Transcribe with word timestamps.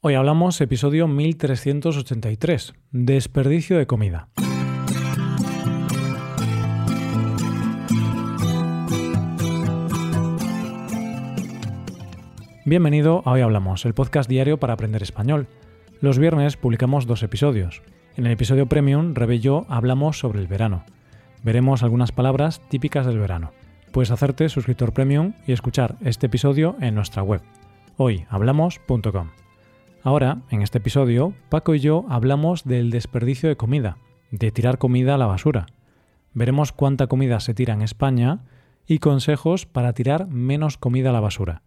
Hoy 0.00 0.14
hablamos 0.14 0.60
episodio 0.60 1.08
1383, 1.08 2.72
desperdicio 2.92 3.78
de 3.78 3.88
comida. 3.88 4.28
Bienvenido 12.64 13.24
a 13.24 13.32
Hoy 13.32 13.40
Hablamos, 13.40 13.84
el 13.86 13.94
podcast 13.94 14.30
diario 14.30 14.60
para 14.60 14.74
aprender 14.74 15.02
español. 15.02 15.48
Los 16.00 16.20
viernes 16.20 16.56
publicamos 16.56 17.08
dos 17.08 17.24
episodios. 17.24 17.82
En 18.16 18.24
el 18.24 18.30
episodio 18.30 18.68
Premium, 18.68 19.16
Rebe 19.16 19.34
y 19.34 19.40
yo 19.40 19.66
hablamos 19.68 20.20
sobre 20.20 20.38
el 20.38 20.46
verano. 20.46 20.84
Veremos 21.42 21.82
algunas 21.82 22.12
palabras 22.12 22.60
típicas 22.68 23.04
del 23.04 23.18
verano. 23.18 23.50
Puedes 23.90 24.12
hacerte 24.12 24.48
suscriptor 24.48 24.92
Premium 24.92 25.32
y 25.44 25.50
escuchar 25.50 25.96
este 26.02 26.26
episodio 26.26 26.76
en 26.80 26.94
nuestra 26.94 27.24
web, 27.24 27.42
hoyhablamos.com. 27.96 29.30
Ahora, 30.08 30.38
en 30.48 30.62
este 30.62 30.78
episodio, 30.78 31.34
Paco 31.50 31.74
y 31.74 31.80
yo 31.80 32.06
hablamos 32.08 32.64
del 32.64 32.88
desperdicio 32.88 33.50
de 33.50 33.58
comida, 33.58 33.98
de 34.30 34.50
tirar 34.50 34.78
comida 34.78 35.16
a 35.16 35.18
la 35.18 35.26
basura. 35.26 35.66
Veremos 36.32 36.72
cuánta 36.72 37.08
comida 37.08 37.40
se 37.40 37.52
tira 37.52 37.74
en 37.74 37.82
España 37.82 38.38
y 38.86 39.00
consejos 39.00 39.66
para 39.66 39.92
tirar 39.92 40.26
menos 40.28 40.78
comida 40.78 41.10
a 41.10 41.12
la 41.12 41.20
basura. 41.20 41.60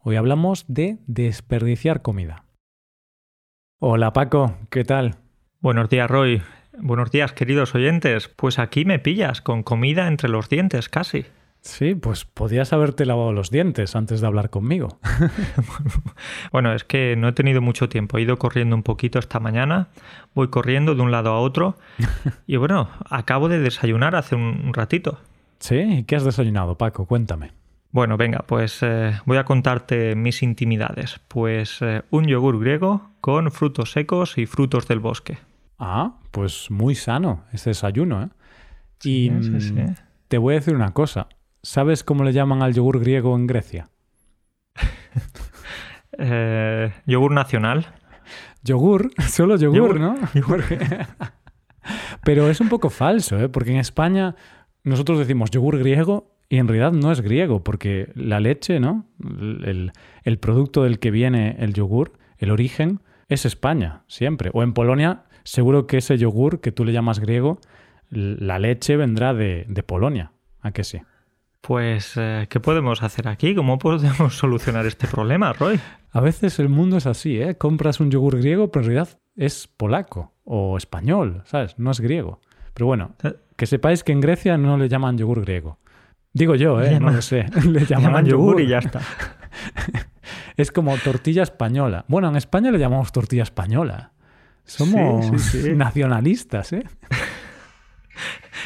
Hoy 0.00 0.16
hablamos 0.16 0.66
de 0.68 0.98
desperdiciar 1.06 2.02
comida. 2.02 2.44
Hola 3.78 4.12
Paco, 4.12 4.58
¿qué 4.68 4.84
tal? 4.84 5.14
Buenos 5.60 5.88
días 5.88 6.10
Roy. 6.10 6.42
Buenos 6.78 7.10
días 7.10 7.32
queridos 7.32 7.74
oyentes. 7.74 8.28
Pues 8.28 8.58
aquí 8.58 8.84
me 8.84 8.98
pillas 8.98 9.40
con 9.40 9.62
comida 9.62 10.08
entre 10.08 10.28
los 10.28 10.50
dientes 10.50 10.90
casi. 10.90 11.24
Sí, 11.68 11.94
pues 11.94 12.24
podías 12.24 12.72
haberte 12.72 13.04
lavado 13.04 13.30
los 13.34 13.50
dientes 13.50 13.94
antes 13.94 14.22
de 14.22 14.26
hablar 14.26 14.48
conmigo. 14.48 14.98
bueno, 16.50 16.72
es 16.72 16.82
que 16.82 17.14
no 17.14 17.28
he 17.28 17.32
tenido 17.32 17.60
mucho 17.60 17.90
tiempo. 17.90 18.16
He 18.16 18.22
ido 18.22 18.38
corriendo 18.38 18.74
un 18.74 18.82
poquito 18.82 19.18
esta 19.18 19.38
mañana. 19.38 19.88
Voy 20.34 20.48
corriendo 20.48 20.94
de 20.94 21.02
un 21.02 21.10
lado 21.10 21.30
a 21.30 21.40
otro. 21.40 21.76
Y 22.46 22.56
bueno, 22.56 22.88
acabo 23.10 23.50
de 23.50 23.60
desayunar 23.60 24.16
hace 24.16 24.34
un 24.34 24.72
ratito. 24.72 25.20
¿Sí? 25.58 26.04
¿Qué 26.08 26.16
has 26.16 26.24
desayunado, 26.24 26.78
Paco? 26.78 27.04
Cuéntame. 27.04 27.52
Bueno, 27.90 28.16
venga, 28.16 28.44
pues 28.46 28.78
eh, 28.82 29.20
voy 29.26 29.36
a 29.36 29.44
contarte 29.44 30.16
mis 30.16 30.42
intimidades. 30.42 31.20
Pues 31.28 31.82
eh, 31.82 32.02
un 32.08 32.26
yogur 32.26 32.58
griego 32.58 33.10
con 33.20 33.52
frutos 33.52 33.92
secos 33.92 34.38
y 34.38 34.46
frutos 34.46 34.88
del 34.88 35.00
bosque. 35.00 35.36
Ah, 35.78 36.14
pues 36.30 36.70
muy 36.70 36.94
sano 36.94 37.44
ese 37.52 37.70
desayuno, 37.70 38.22
¿eh? 38.22 38.28
y 39.04 39.30
mm, 39.30 39.94
te 40.28 40.38
voy 40.38 40.54
a 40.54 40.58
decir 40.60 40.74
una 40.74 40.92
cosa. 40.92 41.28
¿Sabes 41.62 42.04
cómo 42.04 42.24
le 42.24 42.32
llaman 42.32 42.62
al 42.62 42.74
yogur 42.74 43.00
griego 43.00 43.36
en 43.36 43.46
Grecia? 43.46 43.90
Eh, 46.20 46.92
yogur 47.06 47.30
nacional. 47.30 47.86
Yogur, 48.64 49.12
solo 49.28 49.56
yogur, 49.56 50.00
¿no? 50.00 50.16
Pero 52.24 52.50
es 52.50 52.60
un 52.60 52.68
poco 52.68 52.90
falso, 52.90 53.38
¿eh? 53.38 53.48
porque 53.48 53.70
en 53.70 53.76
España 53.76 54.34
nosotros 54.82 55.20
decimos 55.20 55.52
yogur 55.52 55.78
griego 55.78 56.34
y 56.48 56.56
en 56.58 56.66
realidad 56.66 56.90
no 56.90 57.12
es 57.12 57.20
griego, 57.20 57.62
porque 57.62 58.10
la 58.16 58.40
leche, 58.40 58.80
¿no? 58.80 59.06
El, 59.22 59.92
el, 60.24 60.38
producto 60.38 60.82
del 60.82 60.98
que 60.98 61.12
viene 61.12 61.54
el 61.60 61.72
yogur, 61.72 62.14
el 62.38 62.50
origen, 62.50 63.00
es 63.28 63.44
España, 63.44 64.02
siempre. 64.08 64.50
O 64.54 64.64
en 64.64 64.72
Polonia, 64.72 65.24
seguro 65.44 65.86
que 65.86 65.98
ese 65.98 66.18
yogur 66.18 66.60
que 66.60 66.72
tú 66.72 66.84
le 66.84 66.92
llamas 66.92 67.20
griego, 67.20 67.60
la 68.10 68.58
leche 68.58 68.96
vendrá 68.96 69.34
de, 69.34 69.66
de 69.68 69.82
Polonia. 69.84 70.32
¿A 70.62 70.72
qué 70.72 70.82
sí? 70.82 71.00
Pues, 71.60 72.12
eh, 72.16 72.46
¿qué 72.48 72.60
podemos 72.60 73.02
hacer 73.02 73.28
aquí? 73.28 73.54
¿Cómo 73.54 73.78
podemos 73.78 74.34
solucionar 74.36 74.86
este 74.86 75.06
problema, 75.06 75.52
Roy? 75.52 75.80
A 76.10 76.20
veces 76.20 76.58
el 76.58 76.68
mundo 76.68 76.96
es 76.96 77.06
así, 77.06 77.40
¿eh? 77.40 77.56
Compras 77.56 78.00
un 78.00 78.10
yogur 78.10 78.38
griego, 78.38 78.70
pero 78.70 78.84
en 78.84 78.90
realidad 78.90 79.20
es 79.36 79.66
polaco 79.66 80.32
o 80.44 80.76
español, 80.76 81.42
¿sabes? 81.44 81.78
No 81.78 81.90
es 81.90 82.00
griego. 82.00 82.40
Pero 82.74 82.86
bueno, 82.86 83.14
eh. 83.22 83.34
que 83.56 83.66
sepáis 83.66 84.04
que 84.04 84.12
en 84.12 84.20
Grecia 84.20 84.56
no 84.56 84.78
le 84.78 84.88
llaman 84.88 85.18
yogur 85.18 85.42
griego. 85.42 85.78
Digo 86.32 86.54
yo, 86.54 86.80
¿eh? 86.80 87.00
No 87.00 87.10
lo 87.10 87.22
sé. 87.22 87.46
Le 87.64 87.84
llaman, 87.84 88.24
yogur. 88.24 88.60
y 88.60 88.68
ya 88.68 88.78
está. 88.78 89.00
es 90.56 90.70
como 90.70 90.96
tortilla 90.98 91.42
española. 91.42 92.04
Bueno, 92.06 92.28
en 92.28 92.36
España 92.36 92.70
le 92.70 92.78
llamamos 92.78 93.12
tortilla 93.12 93.42
española. 93.42 94.12
Somos 94.64 95.32
nacionalistas, 95.74 96.74
¿eh? 96.74 96.84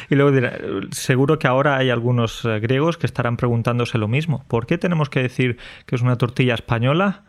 Y 0.09 0.15
luego 0.15 0.31
dirá, 0.31 0.57
seguro 0.91 1.39
que 1.39 1.47
ahora 1.47 1.77
hay 1.77 1.89
algunos 1.89 2.45
eh, 2.45 2.59
griegos 2.59 2.97
que 2.97 3.05
estarán 3.05 3.37
preguntándose 3.37 3.97
lo 3.97 4.07
mismo. 4.07 4.43
¿Por 4.47 4.65
qué 4.65 4.77
tenemos 4.77 5.09
que 5.09 5.21
decir 5.21 5.57
que 5.85 5.95
es 5.95 6.01
una 6.01 6.17
tortilla 6.17 6.53
española 6.53 7.23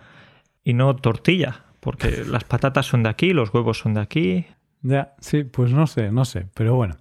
y 0.62 0.74
no 0.74 0.94
tortilla? 0.96 1.64
Porque 1.80 2.24
las 2.28 2.44
patatas 2.44 2.86
son 2.86 3.02
de 3.02 3.08
aquí, 3.08 3.32
los 3.32 3.52
huevos 3.52 3.78
son 3.78 3.94
de 3.94 4.00
aquí. 4.00 4.46
Ya, 4.82 5.14
sí, 5.20 5.44
pues 5.44 5.72
no 5.72 5.86
sé, 5.86 6.12
no 6.12 6.24
sé, 6.24 6.46
pero 6.54 6.74
bueno. 6.74 6.96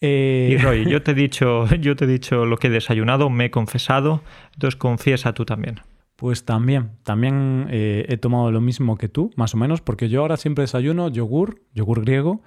Eh... 0.00 0.48
Y 0.52 0.56
Roy, 0.58 0.88
yo 0.90 1.02
te 1.02 1.10
he 1.12 1.14
dicho, 1.26 1.66
yo 1.76 1.96
te 1.96 2.04
he 2.04 2.08
dicho 2.08 2.46
lo 2.46 2.56
que 2.56 2.68
he 2.68 2.70
desayunado, 2.70 3.28
me 3.30 3.46
he 3.46 3.50
confesado, 3.50 4.22
entonces 4.54 4.76
confiesa 4.76 5.34
tú 5.34 5.44
también. 5.44 5.80
Pues 6.16 6.44
también, 6.44 6.90
también 7.02 7.66
eh, 7.70 8.04
he 8.08 8.18
tomado 8.18 8.50
lo 8.50 8.60
mismo 8.60 8.98
que 8.98 9.08
tú, 9.08 9.30
más 9.36 9.54
o 9.54 9.56
menos, 9.56 9.80
porque 9.80 10.10
yo 10.10 10.20
ahora 10.20 10.36
siempre 10.36 10.62
desayuno 10.62 11.08
yogur, 11.08 11.62
yogur 11.72 12.02
griego, 12.02 12.42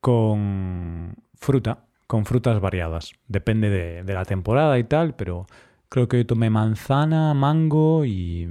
con 0.00 1.14
fruta, 1.34 1.85
con 2.06 2.24
frutas 2.24 2.60
variadas. 2.60 3.12
Depende 3.28 3.70
de, 3.70 4.14
la 4.14 4.24
temporada 4.24 4.78
y 4.78 4.84
tal, 4.84 5.14
pero 5.14 5.46
creo 5.88 6.08
que 6.08 6.18
hoy 6.18 6.24
tomé 6.24 6.50
manzana, 6.50 7.34
mango 7.34 8.04
y, 8.04 8.48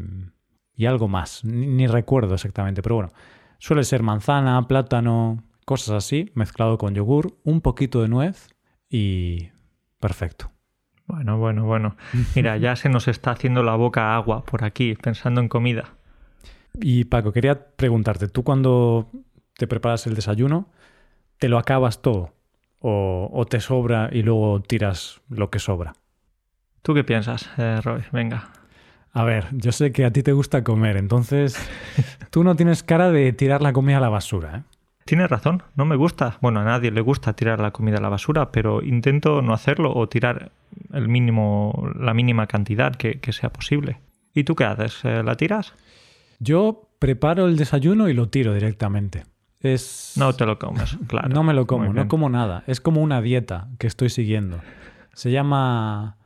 y 0.75 0.85
algo 0.85 1.07
más. 1.07 1.43
Ni, 1.43 1.87
recuerdo 1.87 2.35
exactamente, 2.35 2.81
pero 2.81 2.95
bueno. 2.95 3.09
Suele 3.57 3.83
ser 3.83 4.03
manzana, 4.03 4.67
plátano, 4.67 5.43
cosas 5.65 5.95
así, 5.95 6.31
mezclado 6.35 6.77
con 6.77 6.93
yogur, 6.93 7.37
un 7.43 7.61
poquito 7.61 8.01
de 8.01 8.09
nuez 8.09 8.49
y 8.89 9.49
perfecto. 9.99 10.51
Bueno, 11.07 11.37
bueno, 11.37 11.65
bueno. 11.65 11.95
Mira, 12.35 12.57
ya 12.57 12.75
se 12.75 12.89
nos 12.89 13.07
está 13.07 13.31
haciendo 13.31 13.63
la 13.63 13.75
boca 13.75 14.15
agua 14.15 14.43
por 14.43 14.63
aquí, 14.63 14.95
pensando 14.95 15.39
en 15.39 15.47
comida. 15.47 15.95
Y 16.81 17.05
Paco, 17.05 17.31
quería 17.31 17.67
preguntarte, 17.75 18.27
¿tú 18.27 18.43
cuando 18.43 19.09
te 19.57 19.67
preparas 19.67 20.05
el 20.07 20.15
desayuno, 20.15 20.69
te 21.37 21.47
lo 21.47 21.57
acabas 21.57 22.01
todo? 22.01 22.34
O, 22.87 23.45
te 23.49 23.59
sobra 23.59 24.09
y 24.11 24.21
luego 24.21 24.61
tiras 24.61 25.21
lo 25.29 25.49
que 25.49 25.59
sobra. 25.59 25.93
¿Tú 26.81 26.93
qué 26.93 27.03
piensas, 27.03 27.49
eh, 27.57 27.79
Roy? 27.83 28.03
Venga. 28.11 28.49
A 29.11 29.23
ver, 29.23 29.47
yo 29.53 29.71
sé 29.71 29.91
que 29.91 30.05
a 30.05 30.11
ti 30.11 30.21
te 30.21 30.33
gusta 30.33 30.63
comer, 30.63 30.97
entonces 30.97 31.57
tú 32.29 32.43
no 32.43 32.55
tienes 32.55 32.83
cara 32.83 33.11
de 33.11 33.33
tirar 33.33 33.61
la 33.61 33.73
comida 33.73 33.97
a 33.97 34.01
la 34.01 34.09
basura, 34.09 34.57
¿eh? 34.57 34.75
Tienes 35.05 35.29
razón, 35.29 35.61
no 35.75 35.85
me 35.85 35.95
gusta. 35.95 36.39
Bueno, 36.41 36.61
a 36.61 36.63
nadie 36.63 36.89
le 36.89 37.01
gusta 37.01 37.33
tirar 37.33 37.59
la 37.59 37.69
comida 37.69 37.97
a 37.97 38.01
la 38.01 38.09
basura, 38.09 38.51
pero 38.51 38.81
intento 38.81 39.43
no 39.43 39.53
hacerlo 39.53 39.93
o 39.93 40.09
tirar 40.09 40.51
el 40.93 41.07
mínimo, 41.07 41.91
la 41.99 42.15
mínima 42.15 42.47
cantidad 42.47 42.95
que, 42.95 43.19
sea 43.31 43.51
posible. 43.51 43.99
¿Y 44.33 44.45
tú 44.45 44.55
qué 44.55 44.63
haces? 44.63 45.05
Eh, 45.05 45.21
¿La 45.23 45.35
tiras? 45.35 45.75
Yo 46.39 46.89
preparo 46.97 47.45
el 47.45 47.55
desayuno 47.55 48.09
y 48.09 48.13
lo 48.13 48.29
tiro 48.29 48.55
directamente. 48.55 49.25
No 50.17 50.33
te 50.33 50.45
lo 50.45 50.59
comes, 50.59 50.97
claro. 51.07 51.29
No 51.29 51.43
me 51.43 51.53
lo 51.53 51.65
como, 51.67 51.91
no 51.93 52.07
como 52.07 52.29
nada. 52.29 52.63
Es 52.67 52.81
como 52.81 53.01
una 53.01 53.21
dieta 53.21 53.67
que 53.79 53.87
estoy 53.87 54.09
siguiendo. 54.09 54.61
Se 55.13 55.31
llama 55.31 56.17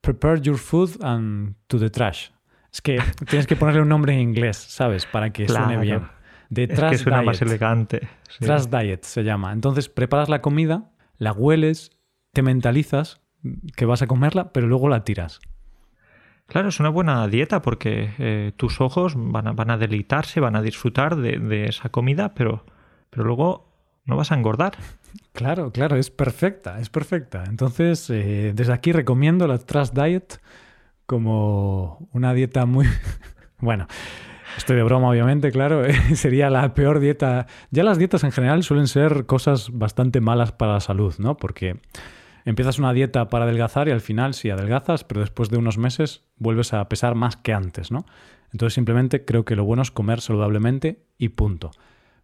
Prepare 0.00 0.40
Your 0.40 0.58
Food 0.58 1.02
and 1.02 1.54
to 1.66 1.78
the 1.78 1.90
Trash. 1.90 2.30
Es 2.72 2.80
que 2.80 2.98
tienes 3.28 3.46
que 3.46 3.56
ponerle 3.56 3.82
un 3.82 3.88
nombre 3.88 4.14
en 4.14 4.20
inglés, 4.20 4.56
¿sabes? 4.56 5.06
Para 5.06 5.30
que 5.30 5.48
suene 5.48 5.76
bien. 5.78 6.02
De 6.48 6.64
es 6.64 6.80
que 6.80 6.98
suena 6.98 7.22
más 7.22 7.40
elegante. 7.40 8.08
Trash 8.38 8.66
Diet 8.66 9.02
se 9.04 9.24
llama. 9.24 9.52
Entonces 9.52 9.88
preparas 9.88 10.28
la 10.28 10.42
comida, 10.42 10.90
la 11.16 11.32
hueles, 11.32 11.92
te 12.32 12.42
mentalizas 12.42 13.20
que 13.76 13.86
vas 13.86 14.02
a 14.02 14.06
comerla, 14.06 14.52
pero 14.52 14.66
luego 14.66 14.88
la 14.88 15.04
tiras. 15.04 15.40
Claro, 16.52 16.68
es 16.68 16.80
una 16.80 16.90
buena 16.90 17.26
dieta 17.28 17.62
porque 17.62 18.10
eh, 18.18 18.52
tus 18.58 18.82
ojos 18.82 19.14
van 19.16 19.46
a, 19.46 19.52
van 19.52 19.70
a, 19.70 19.78
deleitarse, 19.78 20.38
van 20.38 20.54
a 20.54 20.60
disfrutar 20.60 21.16
de, 21.16 21.64
esa 21.64 21.88
comida, 21.88 22.34
pero, 22.34 22.66
pero 23.08 23.24
luego 23.24 23.72
no 24.04 24.18
vas 24.18 24.32
a 24.32 24.34
engordar. 24.34 24.74
Claro, 25.32 25.72
claro, 25.72 25.96
es 25.96 26.10
perfecta, 26.10 26.78
es 26.78 26.90
perfecta. 26.90 27.44
Entonces, 27.48 28.10
eh, 28.10 28.52
desde 28.54 28.74
aquí 28.74 28.92
recomiendo 28.92 29.46
la 29.46 29.56
Trust 29.56 29.96
Diet 29.96 30.42
como 31.06 32.06
una 32.12 32.34
dieta 32.34 32.66
muy... 32.66 32.86
bueno, 33.58 33.86
estoy 34.58 34.76
de 34.76 34.82
broma, 34.82 35.08
obviamente, 35.08 35.52
claro. 35.52 35.84
sería 36.14 36.50
la 36.50 36.74
peor 36.74 37.00
dieta. 37.00 37.46
Ya 37.70 37.82
las 37.82 37.96
dietas 37.96 38.24
en 38.24 38.32
general 38.32 38.62
suelen 38.62 38.88
ser 38.88 39.24
cosas 39.24 39.70
bastante 39.72 40.20
malas 40.20 40.52
para 40.52 40.74
la 40.74 40.80
salud, 40.80 41.14
¿no? 41.16 41.34
Porque 41.34 41.80
empiezas 42.44 42.78
una 42.78 42.92
dieta 42.92 43.28
para 43.28 43.44
adelgazar 43.44 43.88
y 43.88 43.92
al 43.92 44.00
final 44.00 44.34
sí 44.34 44.50
adelgazas, 44.50 45.04
pero 45.04 45.20
después 45.20 45.48
de 45.50 45.58
unos 45.58 45.78
meses 45.78 46.24
vuelves 46.36 46.72
a 46.72 46.88
pesar 46.88 47.14
más 47.14 47.36
que 47.36 47.52
antes, 47.52 47.90
¿no? 47.90 48.04
Entonces 48.52 48.74
simplemente 48.74 49.24
creo 49.24 49.44
que 49.44 49.56
lo 49.56 49.64
bueno 49.64 49.82
es 49.82 49.90
comer 49.90 50.20
saludablemente 50.20 51.04
y 51.18 51.30
punto. 51.30 51.70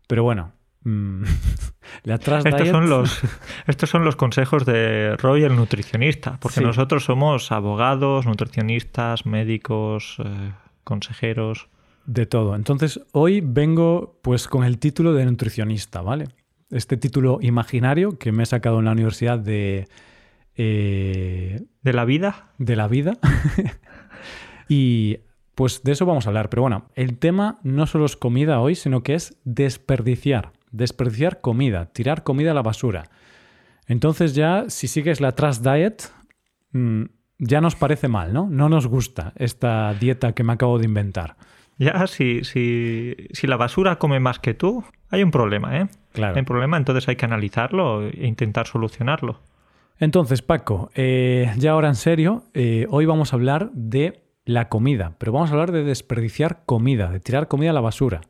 Pero 0.06 0.22
bueno, 0.22 0.52
mm, 0.84 1.22
estos, 2.04 2.68
son 2.70 2.88
los, 2.88 3.20
estos 3.66 3.90
son 3.90 4.04
los 4.04 4.16
consejos 4.16 4.66
de 4.66 5.16
Roy, 5.16 5.44
el 5.44 5.56
nutricionista, 5.56 6.38
porque 6.40 6.60
nosotros 6.60 7.04
somos 7.04 7.50
abogados, 7.52 8.26
nutricionistas, 8.26 9.26
médicos, 9.26 10.16
eh, 10.24 10.52
consejeros. 10.84 11.68
De 12.04 12.24
todo. 12.24 12.54
Entonces, 12.54 13.00
hoy 13.12 13.42
vengo 13.42 14.18
pues 14.22 14.48
con 14.48 14.64
el 14.64 14.78
título 14.78 15.12
de 15.12 15.26
nutricionista, 15.26 16.00
¿vale? 16.00 16.28
Este 16.70 16.96
título 16.96 17.38
imaginario 17.40 18.18
que 18.18 18.32
me 18.32 18.42
he 18.42 18.46
sacado 18.46 18.78
en 18.78 18.84
la 18.86 18.92
universidad 18.92 19.38
de... 19.38 19.88
eh, 20.56 21.62
¿De 21.82 21.92
la 21.92 22.04
vida? 22.04 22.52
De 22.58 22.76
la 22.76 22.88
vida. 22.88 23.18
y 24.68 25.18
pues 25.54 25.82
de 25.82 25.92
eso 25.92 26.06
vamos 26.06 26.26
a 26.26 26.30
hablar. 26.30 26.50
Pero 26.50 26.62
bueno, 26.62 26.86
el 26.94 27.18
tema 27.18 27.58
no 27.62 27.86
solo 27.86 28.04
es 28.04 28.16
comida 28.16 28.60
hoy, 28.60 28.74
sino 28.74 29.02
que 29.02 29.14
es 29.14 29.38
desperdiciar. 29.44 30.52
Desperdiciar 30.70 31.40
comida, 31.40 31.86
tirar 31.86 32.22
comida 32.22 32.50
a 32.50 32.54
la 32.54 32.62
basura. 32.62 33.10
Entonces 33.86 34.34
ya, 34.34 34.66
si 34.68 34.86
sigues 34.86 35.20
la 35.20 35.32
Trash 35.32 35.60
Diet, 35.60 36.12
mm, 36.72 37.04
ya 37.38 37.60
nos 37.60 37.74
parece 37.74 38.08
mal, 38.08 38.32
¿no? 38.32 38.48
No 38.50 38.68
nos 38.68 38.86
gusta 38.86 39.32
esta 39.36 39.94
dieta 39.94 40.32
que 40.32 40.44
me 40.44 40.52
acabo 40.52 40.78
de 40.78 40.84
inventar. 40.84 41.36
Ya, 41.78 42.06
si, 42.08 42.44
si, 42.44 43.14
si 43.32 43.46
la 43.46 43.56
basura 43.56 43.96
come 43.96 44.18
más 44.18 44.40
que 44.40 44.52
tú, 44.52 44.84
hay 45.10 45.22
un 45.22 45.30
problema, 45.30 45.78
¿eh? 45.78 45.88
Claro. 46.12 46.34
Hay 46.34 46.40
un 46.40 46.44
problema, 46.44 46.76
entonces 46.76 47.08
hay 47.08 47.16
que 47.16 47.24
analizarlo 47.24 48.08
e 48.08 48.26
intentar 48.26 48.66
solucionarlo. 48.66 49.40
Entonces, 49.98 50.42
Paco, 50.42 50.90
eh, 50.94 51.52
ya 51.56 51.72
ahora 51.72 51.88
en 51.88 51.94
serio, 51.94 52.44
eh, 52.54 52.86
hoy 52.90 53.06
vamos 53.06 53.32
a 53.32 53.36
hablar 53.36 53.70
de 53.72 54.24
la 54.44 54.68
comida, 54.68 55.14
pero 55.18 55.32
vamos 55.32 55.50
a 55.50 55.52
hablar 55.52 55.72
de 55.72 55.84
desperdiciar 55.84 56.64
comida, 56.66 57.10
de 57.10 57.20
tirar 57.20 57.48
comida 57.48 57.70
a 57.70 57.74
la 57.74 57.80
basura. 57.80 58.22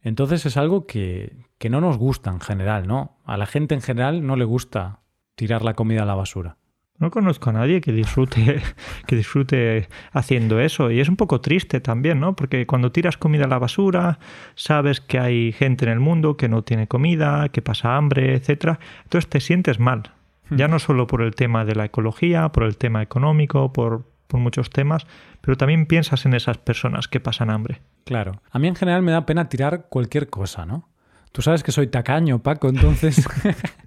Entonces 0.00 0.46
es 0.46 0.56
algo 0.56 0.86
que, 0.86 1.36
que 1.58 1.70
no 1.70 1.80
nos 1.80 1.98
gusta 1.98 2.30
en 2.30 2.40
general, 2.40 2.86
¿no? 2.86 3.18
A 3.24 3.36
la 3.36 3.46
gente 3.46 3.74
en 3.74 3.80
general 3.82 4.26
no 4.26 4.36
le 4.36 4.44
gusta 4.44 5.00
tirar 5.34 5.62
la 5.62 5.74
comida 5.74 6.02
a 6.02 6.06
la 6.06 6.14
basura. 6.14 6.56
No 6.98 7.10
conozco 7.10 7.50
a 7.50 7.52
nadie 7.52 7.80
que 7.80 7.92
disfrute, 7.92 8.62
que 9.06 9.16
disfrute 9.16 9.88
haciendo 10.12 10.60
eso. 10.60 10.90
Y 10.90 11.00
es 11.00 11.08
un 11.08 11.16
poco 11.16 11.40
triste 11.40 11.80
también, 11.80 12.20
¿no? 12.20 12.34
Porque 12.34 12.66
cuando 12.66 12.92
tiras 12.92 13.16
comida 13.16 13.44
a 13.44 13.48
la 13.48 13.58
basura, 13.58 14.18
sabes 14.54 15.00
que 15.00 15.18
hay 15.18 15.52
gente 15.52 15.84
en 15.84 15.92
el 15.92 16.00
mundo 16.00 16.36
que 16.36 16.48
no 16.48 16.62
tiene 16.62 16.86
comida, 16.86 17.48
que 17.50 17.62
pasa 17.62 17.96
hambre, 17.96 18.34
etcétera. 18.34 18.78
Entonces 19.04 19.28
te 19.28 19.40
sientes 19.40 19.78
mal. 19.78 20.12
Ya 20.48 20.68
no 20.68 20.78
solo 20.78 21.08
por 21.08 21.22
el 21.22 21.34
tema 21.34 21.64
de 21.64 21.74
la 21.74 21.86
ecología, 21.86 22.50
por 22.50 22.62
el 22.62 22.76
tema 22.76 23.02
económico, 23.02 23.72
por, 23.72 24.04
por 24.28 24.38
muchos 24.38 24.70
temas, 24.70 25.04
pero 25.40 25.56
también 25.56 25.86
piensas 25.86 26.24
en 26.24 26.34
esas 26.34 26.58
personas 26.58 27.08
que 27.08 27.18
pasan 27.18 27.50
hambre. 27.50 27.80
Claro. 28.04 28.40
A 28.52 28.60
mí 28.60 28.68
en 28.68 28.76
general 28.76 29.02
me 29.02 29.10
da 29.10 29.26
pena 29.26 29.48
tirar 29.48 29.86
cualquier 29.88 30.30
cosa, 30.30 30.64
¿no? 30.64 30.88
Tú 31.32 31.42
sabes 31.42 31.62
que 31.62 31.72
soy 31.72 31.88
tacaño, 31.88 32.38
Paco, 32.38 32.68
entonces 32.68 33.26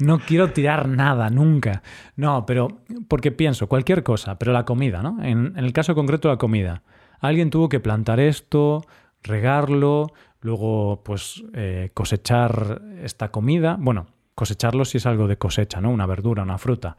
no 0.00 0.18
quiero 0.18 0.52
tirar 0.52 0.88
nada, 0.88 1.30
nunca. 1.30 1.82
No, 2.16 2.46
pero 2.46 2.68
porque 3.08 3.32
pienso 3.32 3.68
cualquier 3.68 4.02
cosa, 4.02 4.38
pero 4.38 4.52
la 4.52 4.64
comida, 4.64 5.02
¿no? 5.02 5.22
En, 5.22 5.54
el 5.56 5.72
caso 5.72 5.94
concreto 5.94 6.28
la 6.28 6.36
comida. 6.36 6.82
Alguien 7.20 7.50
tuvo 7.50 7.68
que 7.68 7.80
plantar 7.80 8.20
esto, 8.20 8.84
regarlo, 9.22 10.12
luego 10.40 11.02
pues 11.04 11.42
eh, 11.54 11.90
cosechar 11.94 12.82
esta 13.02 13.30
comida. 13.30 13.76
Bueno, 13.78 14.06
cosecharlo 14.34 14.84
si 14.84 14.98
es 14.98 15.06
algo 15.06 15.26
de 15.26 15.38
cosecha, 15.38 15.80
¿no? 15.80 15.90
Una 15.90 16.06
verdura, 16.06 16.42
una 16.42 16.58
fruta. 16.58 16.96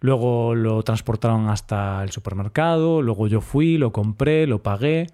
Luego 0.00 0.54
lo 0.54 0.82
transportaron 0.84 1.48
hasta 1.48 2.02
el 2.04 2.10
supermercado, 2.10 3.02
luego 3.02 3.26
yo 3.26 3.40
fui, 3.40 3.78
lo 3.78 3.92
compré, 3.92 4.46
lo 4.46 4.62
pagué 4.62 5.08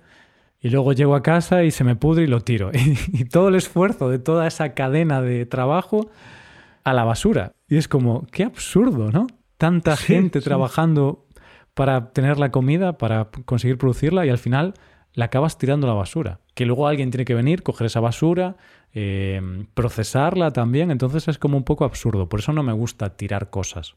y 0.65 0.71
luego 0.71 0.95
llego 0.95 1.15
a 1.15 1.23
casa 1.23 1.65
y 1.65 1.71
se 1.71 1.85
me 1.85 1.95
pudre 1.95 2.25
y 2.25 2.27
lo 2.27 2.41
tiro. 2.41 2.71
Y, 3.13 3.25
todo 3.27 3.49
el 3.49 3.55
esfuerzo 3.55 4.09
de 4.09 4.19
toda 4.19 4.47
esa 4.47 4.75
cadena 4.75 5.21
de 5.21 5.47
trabajo 5.47 6.09
a 6.85 6.93
la 6.93 7.05
basura. 7.05 7.53
Y 7.69 7.77
es 7.77 7.89
como, 7.89 8.27
qué 8.31 8.45
absurdo, 8.45 9.11
¿no? 9.11 9.27
Tanta 9.57 9.97
Sí, 9.97 10.15
gente 10.15 10.41
sí. 10.41 10.45
trabajando 10.45 11.27
para 11.75 12.13
tener 12.13 12.39
la 12.39 12.51
comida, 12.51 12.99
para 12.99 13.31
conseguir 13.47 13.79
producirla 13.79 14.25
y 14.27 14.31
al 14.31 14.39
final 14.39 14.75
la 15.13 15.27
acabas 15.27 15.59
tirando 15.59 15.87
a 15.87 15.91
la 15.91 15.95
basura. 15.97 16.41
Que 16.55 16.67
luego 16.67 16.87
alguien 16.87 17.11
tiene 17.11 17.25
que 17.25 17.35
venir, 17.35 17.63
coger 17.63 17.87
esa 17.87 18.01
basura, 18.01 18.57
eh, 18.93 19.41
procesarla 19.75 20.53
también. 20.53 20.91
Entonces 20.91 21.27
es 21.29 21.39
como 21.39 21.57
un 21.57 21.65
poco 21.65 21.85
absurdo. 21.85 22.29
Por 22.29 22.41
eso 22.41 22.53
no 22.53 22.63
me 22.63 22.73
gusta 22.73 23.17
tirar 23.17 23.51
cosas. 23.51 23.97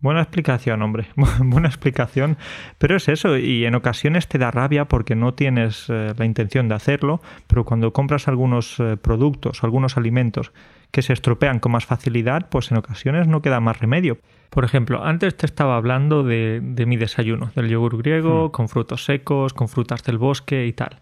Buena 0.00 0.20
explicación, 0.20 0.82
hombre. 0.82 1.06
Buena 1.38 1.68
explicación. 1.68 2.36
Pero 2.78 2.96
es 2.96 3.08
eso, 3.08 3.38
y 3.38 3.64
en 3.64 3.74
ocasiones 3.74 4.28
te 4.28 4.38
da 4.38 4.50
rabia 4.50 4.84
porque 4.84 5.14
no 5.14 5.32
tienes 5.34 5.86
eh, 5.88 6.12
la 6.16 6.24
intención 6.26 6.68
de 6.68 6.74
hacerlo, 6.74 7.20
pero 7.46 7.64
cuando 7.64 7.92
compras 7.92 8.28
algunos 8.28 8.78
eh, 8.80 8.96
productos, 8.98 9.64
algunos 9.64 9.96
alimentos 9.96 10.52
que 10.90 11.02
se 11.02 11.12
estropean 11.12 11.58
con 11.58 11.72
más 11.72 11.86
facilidad, 11.86 12.48
pues 12.50 12.70
en 12.70 12.76
ocasiones 12.76 13.26
no 13.28 13.40
queda 13.42 13.60
más 13.60 13.80
remedio. 13.80 14.18
Por 14.50 14.64
ejemplo, 14.64 15.02
antes 15.04 15.36
te 15.36 15.46
estaba 15.46 15.76
hablando 15.76 16.22
de, 16.22 16.60
de 16.62 16.86
mi 16.86 16.96
desayuno, 16.96 17.50
del 17.56 17.68
yogur 17.68 17.96
griego, 17.98 18.48
Hmm. 18.48 18.50
con 18.52 18.68
frutos 18.68 19.04
secos, 19.04 19.54
con 19.54 19.68
frutas 19.68 20.04
del 20.04 20.18
bosque 20.18 20.66
y 20.66 20.72
tal. 20.72 21.00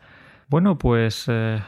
Bueno, 0.48 0.78
pues 0.78 1.24
eh, 1.28 1.60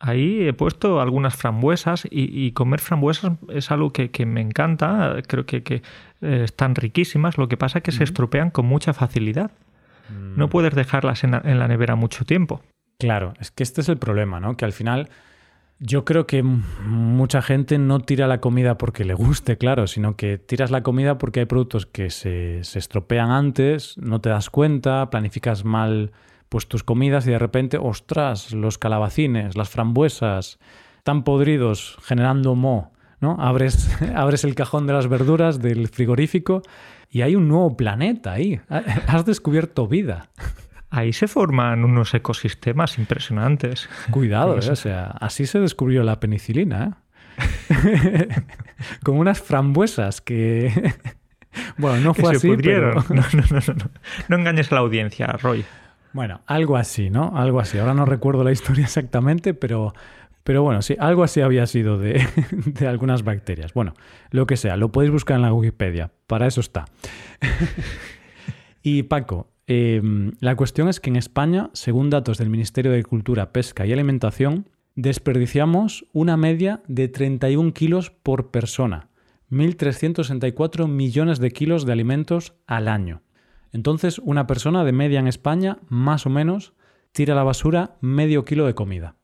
ahí 0.00 0.46
he 0.46 0.52
puesto 0.52 1.00
algunas 1.00 1.34
frambuesas 1.36 2.04
y, 2.04 2.46
y 2.46 2.52
comer 2.52 2.80
frambuesas 2.80 3.32
es 3.48 3.70
algo 3.70 3.92
que, 3.92 4.10
que 4.10 4.26
me 4.26 4.40
encanta, 4.40 5.16
creo 5.26 5.46
que, 5.46 5.62
que 5.62 5.82
eh, 6.20 6.42
están 6.44 6.74
riquísimas, 6.74 7.38
lo 7.38 7.48
que 7.48 7.56
pasa 7.56 7.78
es 7.78 7.84
que 7.84 7.92
se 7.92 8.04
estropean 8.04 8.50
con 8.50 8.66
mucha 8.66 8.92
facilidad. 8.92 9.50
No 10.10 10.50
puedes 10.50 10.74
dejarlas 10.74 11.24
en 11.24 11.30
la, 11.30 11.42
en 11.44 11.58
la 11.58 11.66
nevera 11.66 11.94
mucho 11.94 12.26
tiempo. 12.26 12.60
Claro, 12.98 13.32
es 13.40 13.50
que 13.50 13.62
este 13.62 13.80
es 13.80 13.88
el 13.88 13.96
problema, 13.96 14.38
¿no? 14.38 14.56
Que 14.56 14.66
al 14.66 14.72
final 14.72 15.08
yo 15.78 16.04
creo 16.04 16.26
que 16.26 16.42
mucha 16.42 17.42
gente 17.42 17.78
no 17.78 18.00
tira 18.00 18.26
la 18.26 18.40
comida 18.40 18.78
porque 18.78 19.04
le 19.04 19.14
guste, 19.14 19.56
claro, 19.56 19.86
sino 19.86 20.16
que 20.16 20.38
tiras 20.38 20.70
la 20.70 20.82
comida 20.82 21.18
porque 21.18 21.40
hay 21.40 21.46
productos 21.46 21.86
que 21.86 22.10
se, 22.10 22.62
se 22.64 22.78
estropean 22.78 23.30
antes, 23.30 23.96
no 23.98 24.20
te 24.20 24.28
das 24.28 24.50
cuenta, 24.50 25.10
planificas 25.10 25.64
mal 25.64 26.12
pues 26.54 26.68
tus 26.68 26.84
comidas 26.84 27.26
y 27.26 27.32
de 27.32 27.38
repente, 27.40 27.78
ostras, 27.82 28.52
los 28.52 28.78
calabacines, 28.78 29.56
las 29.56 29.70
frambuesas, 29.70 30.60
tan 31.02 31.24
podridos, 31.24 31.98
generando 32.04 32.54
moho, 32.54 32.92
¿no? 33.18 33.36
Abres, 33.40 33.90
abres 34.14 34.44
el 34.44 34.54
cajón 34.54 34.86
de 34.86 34.92
las 34.92 35.08
verduras 35.08 35.60
del 35.60 35.88
frigorífico 35.88 36.62
y 37.10 37.22
hay 37.22 37.34
un 37.34 37.48
nuevo 37.48 37.76
planeta 37.76 38.34
ahí. 38.34 38.60
Has 39.08 39.26
descubierto 39.26 39.88
vida. 39.88 40.28
Ahí 40.90 41.12
se 41.12 41.26
forman 41.26 41.84
unos 41.84 42.14
ecosistemas 42.14 42.98
impresionantes. 42.98 43.88
Cuidado, 44.12 44.54
¿eh? 44.60 44.70
o 44.70 44.76
sea, 44.76 45.06
así 45.06 45.46
se 45.46 45.58
descubrió 45.58 46.04
la 46.04 46.20
penicilina, 46.20 47.00
¿eh? 47.68 48.28
Con 49.02 49.18
unas 49.18 49.42
frambuesas 49.42 50.20
que... 50.20 50.94
bueno, 51.78 51.98
no 51.98 52.14
fue 52.14 52.36
así, 52.36 52.48
pero... 52.62 52.94
No, 53.08 53.24
no, 53.32 53.42
no, 53.50 53.74
no. 53.74 53.90
No 54.28 54.36
engañes 54.36 54.70
a 54.70 54.76
la 54.76 54.82
audiencia, 54.82 55.26
Roy. 55.42 55.64
Bueno, 56.14 56.42
algo 56.46 56.76
así, 56.76 57.10
¿no? 57.10 57.32
Algo 57.34 57.58
así. 57.58 57.76
Ahora 57.76 57.92
no 57.92 58.06
recuerdo 58.06 58.44
la 58.44 58.52
historia 58.52 58.84
exactamente, 58.84 59.52
pero... 59.52 59.92
Pero 60.44 60.62
bueno, 60.62 60.82
sí, 60.82 60.94
algo 60.98 61.24
así 61.24 61.40
había 61.40 61.66
sido 61.66 61.96
de, 61.96 62.22
de 62.66 62.86
algunas 62.86 63.24
bacterias. 63.24 63.72
Bueno, 63.72 63.94
lo 64.30 64.46
que 64.46 64.58
sea, 64.58 64.76
lo 64.76 64.92
podéis 64.92 65.10
buscar 65.10 65.36
en 65.36 65.42
la 65.42 65.52
Wikipedia. 65.52 66.12
Para 66.26 66.46
eso 66.46 66.60
está. 66.60 66.84
y 68.82 69.04
Paco, 69.04 69.48
eh, 69.66 70.02
la 70.40 70.54
cuestión 70.54 70.88
es 70.88 71.00
que 71.00 71.08
en 71.08 71.16
España, 71.16 71.70
según 71.72 72.10
datos 72.10 72.36
del 72.36 72.50
Ministerio 72.50 72.90
de 72.92 72.98
Agricultura, 72.98 73.52
Pesca 73.52 73.86
y 73.86 73.92
Alimentación, 73.94 74.68
desperdiciamos 74.94 76.06
una 76.12 76.36
media 76.36 76.82
de 76.88 77.08
31 77.08 77.72
kilos 77.72 78.10
por 78.10 78.50
persona. 78.50 79.08
1.364 79.50 80.88
millones 80.88 81.38
de 81.38 81.50
kilos 81.50 81.86
de 81.86 81.92
alimentos 81.92 82.54
al 82.66 82.88
año. 82.88 83.23
Entonces, 83.74 84.20
una 84.20 84.46
persona 84.46 84.84
de 84.84 84.92
media 84.92 85.18
en 85.18 85.26
España, 85.26 85.78
más 85.88 86.26
o 86.26 86.30
menos, 86.30 86.74
tira 87.10 87.34
a 87.34 87.36
la 87.36 87.42
basura 87.42 87.96
medio 88.00 88.44
kilo 88.44 88.66
de 88.66 88.74
comida. 88.74 89.16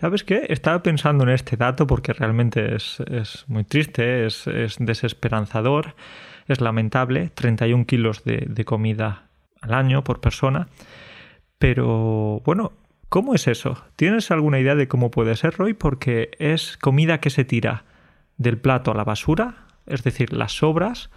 ¿Sabes 0.00 0.24
qué? 0.24 0.46
Estaba 0.48 0.82
pensando 0.82 1.22
en 1.22 1.30
este 1.30 1.56
dato 1.56 1.86
porque 1.86 2.12
realmente 2.12 2.74
es, 2.74 2.98
es 3.08 3.44
muy 3.46 3.62
triste, 3.62 4.26
es, 4.26 4.48
es 4.48 4.78
desesperanzador, 4.80 5.94
es 6.48 6.60
lamentable. 6.60 7.30
31 7.36 7.86
kilos 7.86 8.24
de, 8.24 8.44
de 8.48 8.64
comida 8.64 9.28
al 9.60 9.74
año 9.74 10.02
por 10.02 10.20
persona. 10.20 10.66
Pero 11.58 12.42
bueno, 12.44 12.72
¿cómo 13.08 13.32
es 13.32 13.46
eso? 13.46 13.84
¿Tienes 13.94 14.32
alguna 14.32 14.58
idea 14.58 14.74
de 14.74 14.88
cómo 14.88 15.12
puede 15.12 15.36
ser, 15.36 15.54
Roy? 15.54 15.72
Porque 15.72 16.32
es 16.40 16.76
comida 16.78 17.20
que 17.20 17.30
se 17.30 17.44
tira 17.44 17.84
del 18.38 18.58
plato 18.58 18.90
a 18.90 18.94
la 18.94 19.04
basura, 19.04 19.68
es 19.86 20.02
decir, 20.02 20.32
las 20.32 20.50
sobras, 20.50 21.10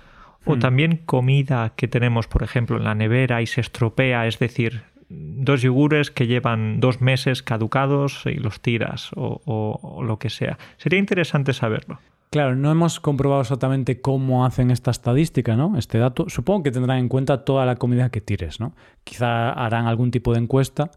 o 0.47 0.55
Hmm. 0.55 0.59
también 0.59 0.97
comida 1.05 1.73
que 1.75 1.87
tenemos, 1.87 2.27
por 2.27 2.41
ejemplo, 2.43 2.77
en 2.77 2.83
la 2.85 2.95
nevera 2.95 3.41
y 3.41 3.47
se 3.47 3.61
estropea, 3.61 4.25
es 4.27 4.39
decir, 4.39 4.81
dos 5.09 5.61
yogures 5.61 6.11
que 6.11 6.27
llevan 6.27 6.79
dos 6.79 6.99
meses 7.01 7.43
caducados 7.43 8.23
y 8.25 8.35
los 8.35 8.59
tiras 8.61 9.11
o, 9.15 9.41
o- 9.45 9.79
o 9.81 10.03
lo 10.03 10.17
que 10.19 10.29
sea. 10.29 10.57
Sería 10.77 10.99
interesante 10.99 11.53
saberlo. 11.53 11.99
Claro, 12.29 12.57
no 12.57 12.69
hemos 12.71 12.99
comprobado 12.99 13.39
exactamente 13.41 14.01
cómo 14.01 14.45
hacen 14.45 14.69
esta 14.69 14.91
estadística, 14.91 15.55
¿no? 15.55 15.77
Este 15.77 15.97
dato. 15.97 16.25
Supongo 16.27 16.63
que 16.63 16.71
tendrán 16.71 16.97
en 16.97 17.07
cuenta 17.07 17.45
toda 17.45 17.65
la 17.65 17.77
comida 17.77 18.09
que 18.09 18.19
tires, 18.19 18.59
¿no? 18.59 18.73
Quizá 19.05 19.51
harán 19.53 19.85
algún 19.87 20.11
tipo 20.11 20.33
de 20.33 20.39
encuesta. 20.39 20.91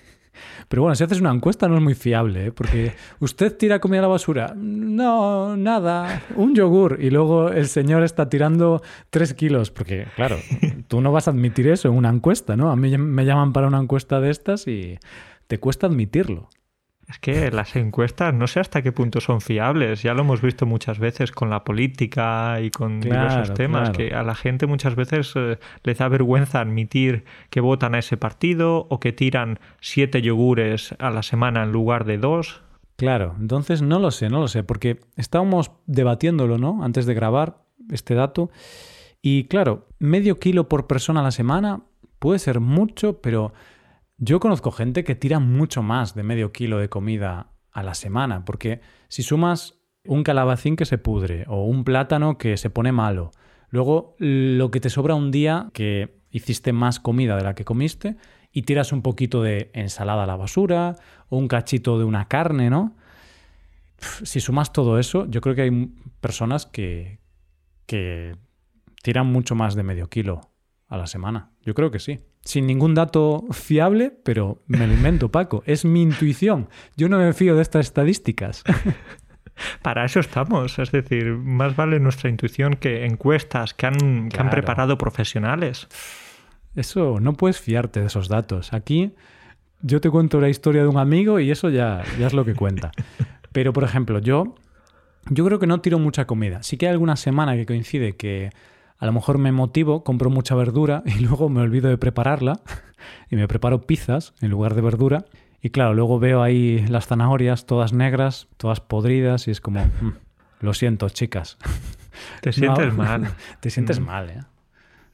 Pero 0.69 0.83
bueno, 0.83 0.95
si 0.95 1.05
haces 1.05 1.21
una 1.21 1.33
encuesta 1.33 1.69
no 1.69 1.77
es 1.77 1.83
muy 1.83 1.95
fiable, 1.95 2.47
¿eh? 2.47 2.53
Porque 2.53 2.95
usted 3.21 3.57
tira 3.57 3.81
comida 3.81 4.01
a 4.01 4.03
la 4.03 4.09
basura. 4.09 4.55
No, 4.57 5.57
nada, 5.57 6.23
un 6.35 6.55
yogur. 6.55 6.99
Y 7.01 7.11
luego 7.11 7.51
el 7.51 7.69
señor 7.69 8.03
está 8.03 8.29
tirando 8.29 8.83
tres 9.11 9.35
kilos. 9.35 9.71
Porque, 9.71 10.07
claro, 10.17 10.37
tú 10.89 11.01
no 11.01 11.13
vas 11.13 11.29
a 11.29 11.31
admitir 11.31 11.69
eso 11.69 11.89
en 11.89 11.95
una 11.95 12.11
encuesta, 12.11 12.57
¿no? 12.57 12.71
A 12.71 12.77
mí 12.77 12.97
me 12.97 13.25
llaman 13.25 13.53
para 13.53 13.67
una 13.67 13.81
encuesta 13.81 14.21
de 14.21 14.31
estas 14.31 14.67
y 14.67 14.99
te 15.47 15.59
cuesta 15.59 15.87
admitirlo. 15.87 16.49
Es 17.09 17.21
que 17.21 17.53
las 17.53 17.77
encuestas 17.77 18.35
no 18.35 18.49
sé 18.49 18.59
hasta 18.59 18.83
qué 18.83 18.91
punto 18.91 19.21
son 19.21 19.41
fiables. 19.41 20.03
Ya 20.03 20.13
lo 20.13 20.23
hemos 20.23 20.43
visto 20.43 20.67
muchas 20.67 20.99
veces 20.99 21.31
con 21.31 21.51
la 21.51 21.63
política 21.63 22.61
y 22.61 22.71
con 22.71 23.01
diversos 23.01 23.55
temas, 23.55 23.91
que 23.91 24.13
a 24.13 24.25
la 24.25 24.35
gente 24.35 24.67
muchas 24.67 24.97
veces 24.97 25.33
eh, 25.37 25.59
les 25.85 25.99
da 25.99 26.09
vergüenza 26.09 26.61
admitir 26.61 27.25
que 27.49 27.61
votan 27.61 27.95
a 27.95 28.01
ese 28.01 28.17
partido 28.17 28.87
o 28.91 28.99
que 28.99 29.13
tiran 29.13 29.61
siete 29.81 30.21
yogures 30.21 30.97
a 30.99 31.11
la 31.11 31.23
semana 31.23 31.63
en 31.63 31.71
lugar 31.71 32.07
de 32.07 32.19
dos. 32.19 32.63
Claro, 32.97 33.37
entonces 33.39 33.83
no 33.83 34.01
lo 34.01 34.11
sé, 34.11 34.29
no 34.29 34.41
lo 34.41 34.49
sé, 34.49 34.65
porque 34.65 34.99
estábamos 35.17 35.71
debatiéndolo, 35.87 36.59
¿no? 36.59 36.83
Antes 36.83 37.07
de 37.07 37.15
grabar 37.15 37.59
este 37.91 38.15
dato. 38.15 38.51
Y 39.23 39.45
claro, 39.45 39.87
medio 40.01 40.41
kilo 40.41 40.69
por 40.69 40.87
persona 40.89 41.21
a 41.21 41.25
la 41.25 41.31
semana 41.31 41.83
puede 42.19 42.39
ser 42.41 42.59
mucho, 42.59 43.21
pero 43.21 43.53
yo 44.19 44.41
conozco 44.41 44.71
gente 44.71 45.05
que 45.05 45.15
tira 45.15 45.41
mucho 45.41 45.83
más 45.83 46.15
de 46.15 46.23
medio 46.23 46.53
kilo 46.53 46.79
de 46.79 46.89
comida 46.89 47.53
a 47.71 47.83
la 47.83 47.95
semana, 47.95 48.45
porque 48.45 48.81
si 49.09 49.23
sumas 49.23 49.75
un 50.05 50.23
calabacín 50.23 50.77
que 50.77 50.85
se 50.87 50.99
pudre 50.99 51.45
o 51.49 51.65
un 51.65 51.85
plátano 51.85 52.39
que 52.39 52.57
se 52.57 52.71
pone 52.71 52.93
malo, 52.93 53.33
luego 53.69 54.17
lo 54.19 54.71
que 54.71 54.81
te 54.81 54.89
sobra 54.89 55.15
un 55.15 55.31
día 55.31 55.69
que 55.75 56.23
hiciste 56.31 56.73
más 56.73 57.01
comida 57.01 57.37
de 57.37 57.45
la 57.45 57.55
que 57.55 57.65
comiste 57.65 58.17
y 58.53 58.63
tiras 58.63 58.93
un 58.93 59.03
poquito 59.03 59.43
de 59.43 59.71
ensalada 59.75 60.23
a 60.23 60.27
la 60.27 60.37
basura 60.37 60.97
o 61.29 61.37
un 61.37 61.49
cachito 61.49 61.99
de 61.99 62.05
una 62.05 62.29
carne, 62.29 62.71
¿no? 62.71 62.97
Si 63.99 64.41
sumas 64.41 64.73
todo 64.73 64.99
eso, 64.99 65.27
yo 65.29 65.41
creo 65.41 65.55
que 65.55 65.63
hay 65.63 65.93
personas 66.21 66.67
que, 66.67 67.21
que 67.87 68.37
tiran 69.03 69.27
mucho 69.27 69.55
más 69.55 69.75
de 69.75 69.83
medio 69.83 70.09
kilo 70.09 70.41
a 70.88 70.97
la 70.97 71.07
semana. 71.07 71.50
Yo 71.62 71.75
creo 71.75 71.90
que 71.90 71.99
sí. 71.99 72.21
Sin 72.43 72.66
ningún 72.66 72.95
dato 72.95 73.45
fiable, 73.50 74.12
pero 74.25 74.62
me 74.66 74.87
lo 74.87 74.93
invento, 74.93 75.31
Paco. 75.31 75.62
Es 75.66 75.85
mi 75.85 76.02
intuición. 76.02 76.69
Yo 76.97 77.09
no 77.09 77.19
me 77.19 77.33
fío 77.33 77.57
de 77.57 77.62
estas 77.62 77.87
estadísticas. 77.87 78.62
Para 79.83 80.05
eso 80.05 80.21
estamos. 80.21 80.78
Es 80.78 80.93
decir, 80.93 81.33
más 81.33 81.75
vale 81.75 81.99
nuestra 81.99 82.31
intuición 82.31 82.75
que 82.75 83.05
encuestas 83.05 83.75
que 83.75 83.87
han, 83.87 84.28
que 84.28 84.38
han 84.38 84.50
preparado 84.50 84.99
profesionales. 84.99 85.88
Eso, 86.76 87.19
no 87.21 87.33
puedes 87.33 87.59
fiarte 87.61 88.00
de 88.00 88.07
esos 88.07 88.28
datos. 88.28 88.73
Aquí 88.73 89.14
yo 89.81 90.00
te 90.00 90.11
cuento 90.11 90.40
la 90.40 90.49
historia 90.49 90.83
de 90.83 90.88
un 90.88 90.99
amigo 90.99 91.40
y 91.40 91.50
eso 91.50 91.71
ya, 91.71 92.02
ya 92.19 92.26
es 92.26 92.35
lo 92.35 92.45
que 92.45 92.55
cuenta. 92.55 92.93
Pero, 93.52 93.73
por 93.73 93.85
ejemplo, 93.85 94.19
yo, 94.19 94.55
yo 95.31 95.45
creo 95.47 95.59
que 95.59 95.66
no 95.66 95.81
tiro 95.81 95.99
mucha 95.99 96.26
comida. 96.26 96.62
Sí 96.62 96.76
que 96.76 96.87
hay 96.87 96.93
alguna 96.93 97.16
semana 97.16 97.57
que 97.57 97.66
coincide 97.66 98.16
que 98.16 98.50
a 98.99 99.07
lo 99.07 99.12
mejor 99.12 99.38
me 99.38 99.53
motivo, 99.53 100.05
compro 100.05 100.31
mucha 100.31 100.55
verdura 100.55 101.03
y 101.07 101.21
luego 101.21 101.49
me 101.49 101.61
olvido 101.61 101.88
de 101.88 101.99
prepararla 101.99 102.61
y 103.31 103.37
me 103.37 103.49
preparo 103.49 103.83
pizzas 103.83 104.35
en 104.41 104.50
lugar 104.50 104.75
de 104.75 104.83
verdura. 104.83 105.25
Y 105.62 105.71
claro, 105.71 105.95
luego 105.95 106.19
veo 106.19 106.43
ahí 106.43 106.87
las 106.87 107.07
zanahorias 107.07 107.67
todas 107.67 107.93
negras, 107.93 108.49
todas 108.57 108.81
podridas 108.81 109.49
y 109.49 109.50
es 109.50 109.61
como, 109.61 109.85
mm, 110.00 110.12
lo 110.61 110.75
siento, 110.75 111.09
chicas. 111.09 111.59
Te 112.41 112.53
sientes 112.53 112.95
mal. 112.95 113.35
Te 113.61 113.71
sientes 113.71 114.00
mm. 114.00 114.05
mal, 114.05 114.31
¿eh? 114.31 114.41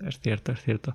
Es 0.06 0.18
cierto, 0.18 0.52
es 0.52 0.60
cierto. 0.60 0.94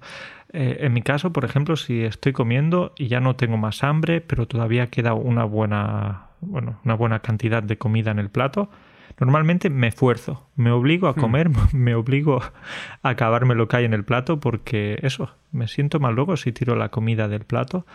Eh, 0.51 0.79
en 0.81 0.93
mi 0.93 1.01
caso, 1.01 1.31
por 1.31 1.45
ejemplo, 1.45 1.75
si 1.75 2.03
estoy 2.03 2.33
comiendo 2.33 2.93
y 2.97 3.07
ya 3.07 3.19
no 3.19 3.35
tengo 3.35 3.57
más 3.57 3.83
hambre, 3.83 4.21
pero 4.21 4.47
todavía 4.47 4.87
queda 4.87 5.13
una 5.13 5.45
buena, 5.45 6.27
bueno, 6.41 6.79
una 6.83 6.93
buena 6.93 7.19
cantidad 7.19 7.63
de 7.63 7.77
comida 7.77 8.11
en 8.11 8.19
el 8.19 8.29
plato, 8.29 8.69
Normalmente 9.19 9.69
me 9.69 9.87
esfuerzo, 9.87 10.47
me 10.55 10.71
obligo 10.71 11.07
a 11.07 11.13
hmm. 11.13 11.19
comer, 11.19 11.49
me 11.73 11.95
obligo 11.95 12.41
a 12.41 13.09
acabarme 13.09 13.55
lo 13.55 13.67
que 13.67 13.77
hay 13.77 13.85
en 13.85 13.93
el 13.93 14.03
plato 14.03 14.39
porque 14.39 14.99
eso, 15.01 15.31
me 15.51 15.67
siento 15.67 15.99
mal 15.99 16.15
luego 16.15 16.37
si 16.37 16.51
tiro 16.51 16.75
la 16.75 16.89
comida 16.89 17.27
del 17.27 17.45
plato. 17.45 17.85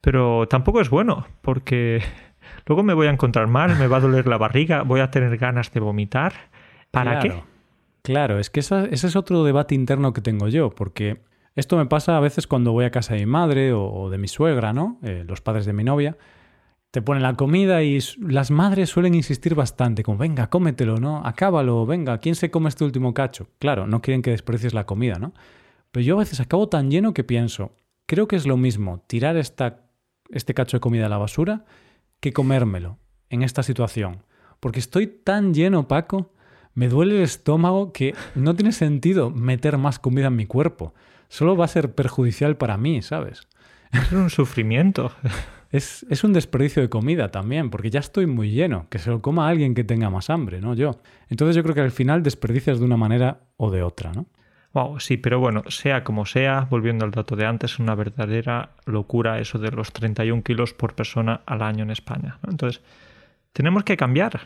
Pero 0.00 0.46
tampoco 0.48 0.80
es 0.80 0.90
bueno 0.90 1.26
porque 1.40 2.02
luego 2.66 2.82
me 2.82 2.92
voy 2.94 3.06
a 3.06 3.10
encontrar 3.10 3.46
mal, 3.46 3.76
me 3.78 3.86
va 3.86 3.96
a 3.96 4.00
doler 4.00 4.26
la 4.26 4.36
barriga, 4.36 4.82
voy 4.82 5.00
a 5.00 5.10
tener 5.10 5.36
ganas 5.38 5.72
de 5.72 5.80
vomitar. 5.80 6.34
¿Para 6.90 7.18
qué? 7.20 7.42
Claro, 8.02 8.38
es 8.38 8.50
que 8.50 8.60
ese 8.60 8.88
es 8.92 9.16
otro 9.16 9.44
debate 9.44 9.74
interno 9.74 10.12
que 10.12 10.20
tengo 10.20 10.48
yo, 10.48 10.70
porque 10.70 11.22
esto 11.56 11.76
me 11.78 11.86
pasa 11.86 12.16
a 12.16 12.20
veces 12.20 12.46
cuando 12.46 12.72
voy 12.72 12.84
a 12.84 12.90
casa 12.90 13.14
de 13.14 13.20
mi 13.20 13.26
madre 13.26 13.72
o, 13.72 14.10
de 14.10 14.18
mi 14.18 14.28
suegra, 14.28 14.72
¿no? 14.74 14.98
Eh, 15.02 15.24
los 15.26 15.40
padres 15.40 15.64
de 15.64 15.72
mi 15.72 15.84
novia 15.84 16.16
te 16.94 17.02
ponen 17.02 17.24
la 17.24 17.34
comida 17.34 17.82
y 17.82 17.98
las 18.20 18.52
madres 18.52 18.88
suelen 18.88 19.16
insistir 19.16 19.56
bastante, 19.56 20.04
como 20.04 20.16
venga, 20.16 20.48
cómetelo, 20.48 20.98
¿no? 20.98 21.26
Acábalo, 21.26 21.84
venga, 21.86 22.18
¿quién 22.18 22.36
se 22.36 22.52
come 22.52 22.68
este 22.68 22.84
último 22.84 23.12
cacho? 23.12 23.48
Claro, 23.58 23.88
no 23.88 24.00
quieren 24.00 24.22
que 24.22 24.30
desprecies 24.30 24.74
la 24.74 24.86
comida, 24.86 25.16
¿no? 25.18 25.34
Pero 25.90 26.06
yo 26.06 26.14
a 26.14 26.20
veces 26.20 26.38
acabo 26.38 26.68
tan 26.68 26.92
lleno 26.92 27.12
que 27.12 27.24
pienso, 27.24 27.72
creo 28.06 28.28
que 28.28 28.36
es 28.36 28.46
lo 28.46 28.56
mismo 28.56 29.02
tirar 29.08 29.36
esta, 29.36 29.88
este 30.30 30.54
cacho 30.54 30.76
de 30.76 30.82
comida 30.82 31.06
a 31.06 31.08
la 31.08 31.18
basura 31.18 31.64
que 32.20 32.32
comérmelo 32.32 32.98
en 33.28 33.42
esta 33.42 33.64
situación. 33.64 34.22
Porque 34.60 34.78
estoy 34.78 35.08
tan 35.08 35.52
lleno, 35.52 35.88
Paco, 35.88 36.30
me 36.74 36.88
duele 36.88 37.16
el 37.16 37.22
estómago 37.22 37.92
que 37.92 38.14
no 38.36 38.54
tiene 38.54 38.70
sentido 38.70 39.30
meter 39.30 39.78
más 39.78 39.98
comida 39.98 40.28
en 40.28 40.36
mi 40.36 40.46
cuerpo. 40.46 40.94
Solo 41.26 41.56
va 41.56 41.64
a 41.64 41.68
ser 41.68 41.92
perjudicial 41.92 42.56
para 42.56 42.76
mí, 42.76 43.02
¿sabes? 43.02 43.48
Es 43.90 44.12
un 44.12 44.30
sufrimiento. 44.30 45.10
Es, 45.74 46.22
un 46.22 46.32
desperdicio 46.32 46.82
de 46.82 46.88
comida 46.88 47.32
también, 47.32 47.68
porque 47.68 47.90
ya 47.90 47.98
estoy 47.98 48.26
muy 48.26 48.52
lleno. 48.52 48.86
Que 48.90 49.00
se 49.00 49.10
lo 49.10 49.20
coma 49.20 49.48
alguien 49.48 49.74
que 49.74 49.82
tenga 49.82 50.08
más 50.08 50.30
hambre, 50.30 50.60
no 50.60 50.74
yo. 50.74 51.00
Entonces 51.28 51.56
yo 51.56 51.64
creo 51.64 51.74
que 51.74 51.80
al 51.80 51.90
final 51.90 52.22
desperdicias 52.22 52.78
de 52.78 52.84
una 52.84 52.96
manera 52.96 53.40
o 53.56 53.72
de 53.72 53.82
otra, 53.82 54.12
¿no? 54.12 54.26
Wow, 54.72 55.00
sí, 55.00 55.16
pero 55.16 55.40
bueno, 55.40 55.64
sea 55.68 56.04
como 56.04 56.26
sea, 56.26 56.68
volviendo 56.70 57.04
al 57.04 57.10
dato 57.10 57.34
de 57.34 57.46
antes, 57.46 57.72
es 57.72 57.78
una 57.80 57.96
verdadera 57.96 58.70
locura 58.86 59.40
eso 59.40 59.58
de 59.58 59.72
los 59.72 59.92
31 59.92 60.44
kilos 60.44 60.74
por 60.74 60.94
persona 60.94 61.40
al 61.44 61.60
año 61.60 61.82
en 61.82 61.90
España. 61.90 62.38
Entonces, 62.48 62.80
tenemos 63.52 63.82
que 63.82 63.96
cambiar. 63.96 64.42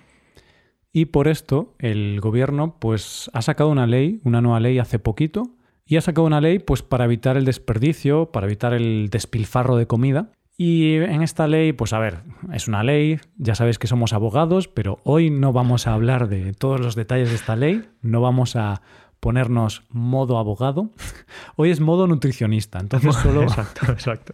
Y 0.94 1.06
por 1.06 1.28
esto, 1.28 1.74
el 1.78 2.22
gobierno 2.22 2.76
pues 2.78 3.30
ha 3.34 3.42
sacado 3.42 3.68
una 3.68 3.86
ley, 3.86 4.20
una 4.24 4.40
nueva 4.40 4.60
ley 4.60 4.78
hace 4.78 4.98
poquito, 4.98 5.50
y 5.84 5.96
ha 5.96 6.00
sacado 6.00 6.26
una 6.26 6.40
ley 6.40 6.58
pues 6.58 6.82
para 6.82 7.04
evitar 7.04 7.36
el 7.36 7.44
desperdicio, 7.44 8.32
para 8.32 8.46
evitar 8.46 8.72
el 8.72 9.08
despilfarro 9.10 9.76
de 9.76 9.86
comida, 9.86 10.32
y 10.60 10.96
en 10.96 11.22
esta 11.22 11.46
ley, 11.46 11.72
pues 11.72 11.92
a 11.92 12.00
ver, 12.00 12.24
es 12.52 12.66
una 12.66 12.82
ley, 12.82 13.20
ya 13.36 13.54
sabéis 13.54 13.78
que 13.78 13.86
somos 13.86 14.12
abogados, 14.12 14.66
pero 14.66 14.98
hoy 15.04 15.30
no 15.30 15.52
vamos 15.52 15.86
a 15.86 15.94
hablar 15.94 16.28
de 16.28 16.52
todos 16.52 16.80
los 16.80 16.96
detalles 16.96 17.28
de 17.28 17.36
esta 17.36 17.54
ley, 17.54 17.88
no 18.02 18.20
vamos 18.20 18.56
a 18.56 18.82
ponernos 19.20 19.84
modo 19.88 20.36
abogado, 20.36 20.90
hoy 21.56 21.70
es 21.70 21.78
modo 21.78 22.08
nutricionista, 22.08 22.80
entonces 22.80 23.14
solo... 23.14 23.42
exacto, 23.44 23.92
exacto. 23.92 24.32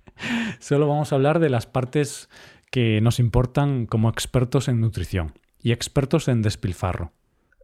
solo 0.58 0.88
vamos 0.88 1.12
a 1.12 1.14
hablar 1.14 1.38
de 1.38 1.48
las 1.48 1.66
partes 1.66 2.28
que 2.72 3.00
nos 3.00 3.20
importan 3.20 3.86
como 3.86 4.08
expertos 4.08 4.66
en 4.66 4.80
nutrición 4.80 5.34
y 5.62 5.70
expertos 5.70 6.26
en 6.26 6.42
despilfarro. 6.42 7.12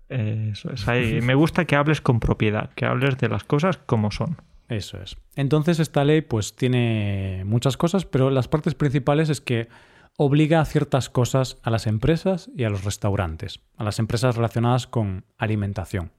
Eso 0.08 0.70
es, 0.70 0.86
ahí. 0.86 1.20
me 1.20 1.34
gusta 1.34 1.64
que 1.64 1.74
hables 1.74 2.00
con 2.00 2.20
propiedad, 2.20 2.70
que 2.76 2.86
hables 2.86 3.18
de 3.18 3.28
las 3.28 3.42
cosas 3.42 3.76
como 3.76 4.12
son. 4.12 4.36
Eso 4.68 5.00
es. 5.00 5.16
Entonces 5.34 5.80
esta 5.80 6.04
ley 6.04 6.20
pues 6.20 6.54
tiene 6.54 7.42
muchas 7.46 7.76
cosas, 7.76 8.04
pero 8.04 8.30
las 8.30 8.48
partes 8.48 8.74
principales 8.74 9.30
es 9.30 9.40
que 9.40 9.68
obliga 10.16 10.60
a 10.60 10.64
ciertas 10.64 11.08
cosas 11.08 11.58
a 11.62 11.70
las 11.70 11.86
empresas 11.86 12.50
y 12.54 12.64
a 12.64 12.70
los 12.70 12.84
restaurantes, 12.84 13.60
a 13.76 13.84
las 13.84 13.98
empresas 13.98 14.36
relacionadas 14.36 14.86
con 14.86 15.24
alimentación. 15.38 16.10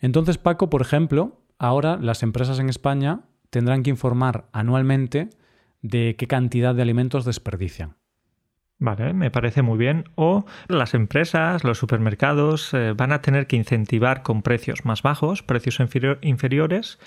Entonces, 0.00 0.38
Paco, 0.38 0.70
por 0.70 0.80
ejemplo, 0.80 1.38
ahora 1.58 1.98
las 2.00 2.22
empresas 2.22 2.58
en 2.58 2.70
España 2.70 3.20
tendrán 3.50 3.82
que 3.82 3.90
informar 3.90 4.48
anualmente 4.52 5.28
de 5.82 6.16
qué 6.18 6.26
cantidad 6.26 6.74
de 6.74 6.82
alimentos 6.82 7.24
desperdician. 7.24 7.96
Vale, 8.78 9.12
me 9.12 9.30
parece 9.30 9.60
muy 9.60 9.76
bien. 9.76 10.04
O 10.14 10.46
las 10.66 10.94
empresas, 10.94 11.64
los 11.64 11.76
supermercados 11.76 12.72
eh, 12.72 12.94
van 12.96 13.12
a 13.12 13.20
tener 13.20 13.46
que 13.46 13.56
incentivar 13.56 14.22
con 14.22 14.40
precios 14.40 14.86
más 14.86 15.02
bajos, 15.02 15.42
precios 15.42 15.80
inferiores, 16.22 16.98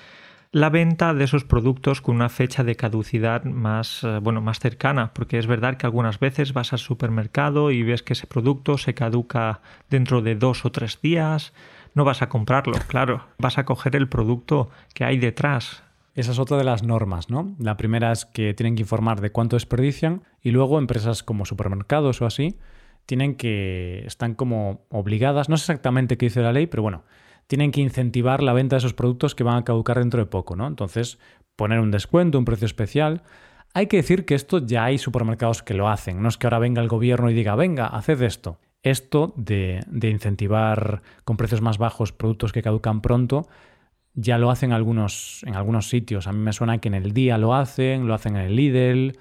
la 0.53 0.69
venta 0.69 1.15
de 1.15 1.23
esos 1.23 1.45
productos 1.45 1.99
con 1.99 2.15
una 2.15 2.29
fecha 2.29 2.63
de 2.63 2.75
caducidad 2.75 3.43
más, 3.43 4.03
eh, 4.03 4.19
bueno, 4.21 4.39
más 4.39 4.59
cercana, 4.59 5.11
porque 5.11 5.39
es 5.39 5.47
verdad 5.47 5.77
que 5.77 5.87
algunas 5.87 6.19
veces 6.19 6.53
vas 6.53 6.73
al 6.73 6.79
supermercado 6.79 7.71
y 7.71 7.81
ves 7.81 8.03
que 8.03 8.13
ese 8.13 8.27
producto 8.27 8.77
se 8.77 8.93
caduca 8.93 9.61
dentro 9.89 10.21
de 10.21 10.35
dos 10.35 10.63
o 10.63 10.71
tres 10.71 11.01
días, 11.01 11.53
no 11.95 12.05
vas 12.05 12.21
a 12.21 12.29
comprarlo, 12.29 12.73
claro, 12.87 13.25
vas 13.39 13.57
a 13.57 13.65
coger 13.65 13.95
el 13.95 14.07
producto 14.07 14.69
que 14.93 15.03
hay 15.03 15.17
detrás. 15.17 15.81
Esa 16.13 16.33
es 16.33 16.37
otra 16.37 16.57
de 16.57 16.63
las 16.63 16.83
normas, 16.83 17.31
¿no? 17.31 17.55
La 17.57 17.75
primera 17.75 18.11
es 18.11 18.25
que 18.25 18.53
tienen 18.53 18.75
que 18.75 18.83
informar 18.83 19.21
de 19.21 19.31
cuánto 19.31 19.55
desperdician 19.55 20.21
y 20.43 20.51
luego 20.51 20.77
empresas 20.77 21.23
como 21.23 21.45
supermercados 21.45 22.21
o 22.21 22.27
así 22.27 22.59
tienen 23.07 23.35
que 23.35 24.03
están 24.05 24.35
como 24.35 24.85
obligadas, 24.89 25.49
no 25.49 25.57
sé 25.57 25.63
exactamente 25.63 26.17
qué 26.17 26.27
dice 26.27 26.41
la 26.41 26.53
ley, 26.53 26.67
pero 26.67 26.83
bueno, 26.83 27.03
tienen 27.47 27.71
que 27.71 27.81
incentivar 27.81 28.41
la 28.41 28.53
venta 28.53 28.75
de 28.75 28.79
esos 28.79 28.93
productos 28.93 29.35
que 29.35 29.43
van 29.43 29.57
a 29.57 29.63
caducar 29.63 29.99
dentro 29.99 30.19
de 30.19 30.25
poco, 30.25 30.55
¿no? 30.55 30.67
Entonces, 30.67 31.19
poner 31.55 31.79
un 31.79 31.91
descuento, 31.91 32.37
un 32.37 32.45
precio 32.45 32.65
especial. 32.65 33.23
Hay 33.73 33.87
que 33.87 33.97
decir 33.97 34.25
que 34.25 34.35
esto 34.35 34.59
ya 34.59 34.85
hay 34.85 34.97
supermercados 34.97 35.63
que 35.63 35.73
lo 35.73 35.89
hacen, 35.89 36.21
no 36.21 36.29
es 36.29 36.37
que 36.37 36.47
ahora 36.47 36.59
venga 36.59 36.81
el 36.81 36.87
gobierno 36.87 37.29
y 37.29 37.33
diga, 37.33 37.55
venga, 37.55 37.87
haced 37.87 38.21
esto. 38.21 38.59
Esto 38.83 39.33
de, 39.37 39.79
incentivar 40.03 41.01
con 41.23 41.37
precios 41.37 41.61
más 41.61 41.77
bajos 41.77 42.11
productos 42.11 42.51
que 42.51 42.61
caducan 42.61 43.01
pronto, 43.01 43.47
ya 44.13 44.37
lo 44.37 44.51
hacen 44.51 44.73
algunos, 44.73 45.41
en 45.43 45.55
algunos 45.55 45.89
sitios. 45.89 46.27
A 46.27 46.33
mí 46.33 46.39
me 46.39 46.53
suena 46.53 46.77
que 46.79 46.89
en 46.89 46.93
el 46.93 47.13
día 47.13 47.37
lo 47.37 47.55
hacen, 47.55 48.07
lo 48.07 48.13
hacen 48.13 48.35
en 48.35 48.43
el 48.43 48.55
Lidl, 48.55 49.17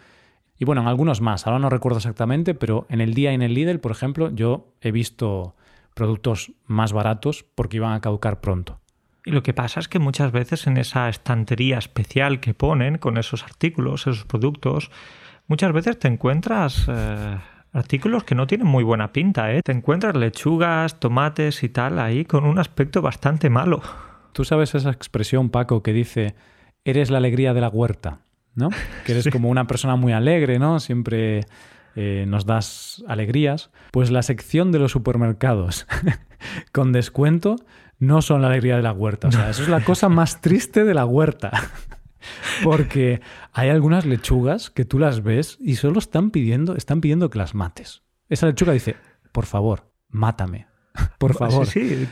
Y 0.59 0.65
bueno, 0.65 0.83
en 0.83 0.89
algunos 0.89 1.21
más, 1.21 1.47
ahora 1.47 1.59
no 1.59 1.71
recuerdo 1.71 1.99
exactamente, 1.99 2.55
pero 2.55 2.87
en 2.89 3.01
el 3.01 3.15
día 3.15 3.33
y 3.33 3.35
en 3.37 3.43
el 3.43 3.55
Lidl, 3.55 3.79
por 3.79 3.93
ejemplo, 3.93 4.31
yo 4.35 4.75
he 4.81 4.91
visto 4.91 5.55
productos 5.95 6.53
más 6.67 6.93
baratos 6.93 7.45
porque 7.55 7.79
iban 7.79 7.93
a 7.93 8.01
caducar 8.01 8.41
pronto. 8.41 8.81
Y 9.25 9.31
lo 9.31 9.43
que 9.43 9.55
pasa 9.55 9.79
es 9.81 9.89
que 9.89 9.99
muchas 9.99 10.33
veces 10.33 10.67
en 10.67 10.77
esa 10.77 11.09
estantería 11.09 11.79
especial 11.79 12.41
que 12.41 12.55
ponen 12.55 12.99
con 12.99 13.19
esos 13.19 13.45
artículos, 13.45 14.03
esos 14.03 14.25
productos, 14.25 14.91
muchas 15.47 15.73
veces 15.73 15.99
te 15.99 16.09
encuentras 16.09 16.87
eh, 16.89 17.39
artículos 17.73 18.25
que 18.25 18.35
no 18.35 18.47
tienen 18.47 18.67
muy 18.67 18.83
buena 18.83 19.13
pinta, 19.13 19.53
¿eh? 19.53 19.63
Te 19.63 19.73
encuentras 19.73 20.17
lechugas, 20.17 20.99
tomates 20.99 21.63
y 21.63 21.69
tal 21.69 22.01
ahí 22.01 22.25
con 22.25 22.45
un 22.45 22.59
aspecto 22.59 23.01
bastante 23.01 23.49
malo. 23.49 23.81
Tú 24.33 24.45
sabes 24.45 24.75
esa 24.75 24.91
expresión, 24.91 25.51
Paco, 25.51 25.83
que 25.83 25.93
dice, 25.93 26.35
eres 26.85 27.11
la 27.11 27.19
alegría 27.19 27.55
de 27.55 27.61
la 27.61 27.69
huerta, 27.69 28.21
¿no? 28.57 28.71
Que 29.07 29.13
eres 29.13 29.29
como 29.33 29.49
una 29.51 29.69
persona 29.69 29.95
muy 29.95 30.13
alegre, 30.13 30.59
¿no? 30.59 30.81
Siempre 30.81 31.47
eh, 31.97 32.25
nos 32.27 32.47
das 32.47 33.05
alegrías. 33.07 33.71
Pues 33.91 34.11
la 34.11 34.23
sección 34.23 34.73
de 34.73 34.79
los 34.79 34.93
supermercados 34.93 35.87
con 36.73 36.93
descuento 36.93 37.57
no 37.99 38.23
son 38.23 38.43
la 38.43 38.49
alegría 38.49 38.77
de 38.77 38.83
la 38.83 38.93
huerta. 38.93 39.29
O 39.29 39.33
sea, 39.33 39.51
eso 39.51 39.63
es 39.63 39.69
la 39.69 39.85
cosa 39.85 40.09
más 40.09 40.41
triste 40.41 40.85
de 40.85 40.95
la 40.95 41.07
huerta. 41.07 41.51
Porque 42.65 43.21
hay 43.53 43.69
algunas 43.69 44.07
lechugas 44.07 44.71
que 44.71 44.85
tú 44.85 44.99
las 44.99 45.23
ves 45.23 45.59
y 45.61 45.77
solo 45.77 45.99
están 45.99 46.31
pidiendo, 46.31 46.77
están 46.77 47.01
pidiendo 47.01 47.31
que 47.31 47.39
las 47.39 47.55
mates. 47.55 48.03
Esa 48.29 48.47
lechuga 48.47 48.73
dice, 48.73 48.97
por 49.33 49.47
favor, 49.47 49.93
mátame. 50.09 50.67
Por 51.19 51.35
favor, 51.35 51.67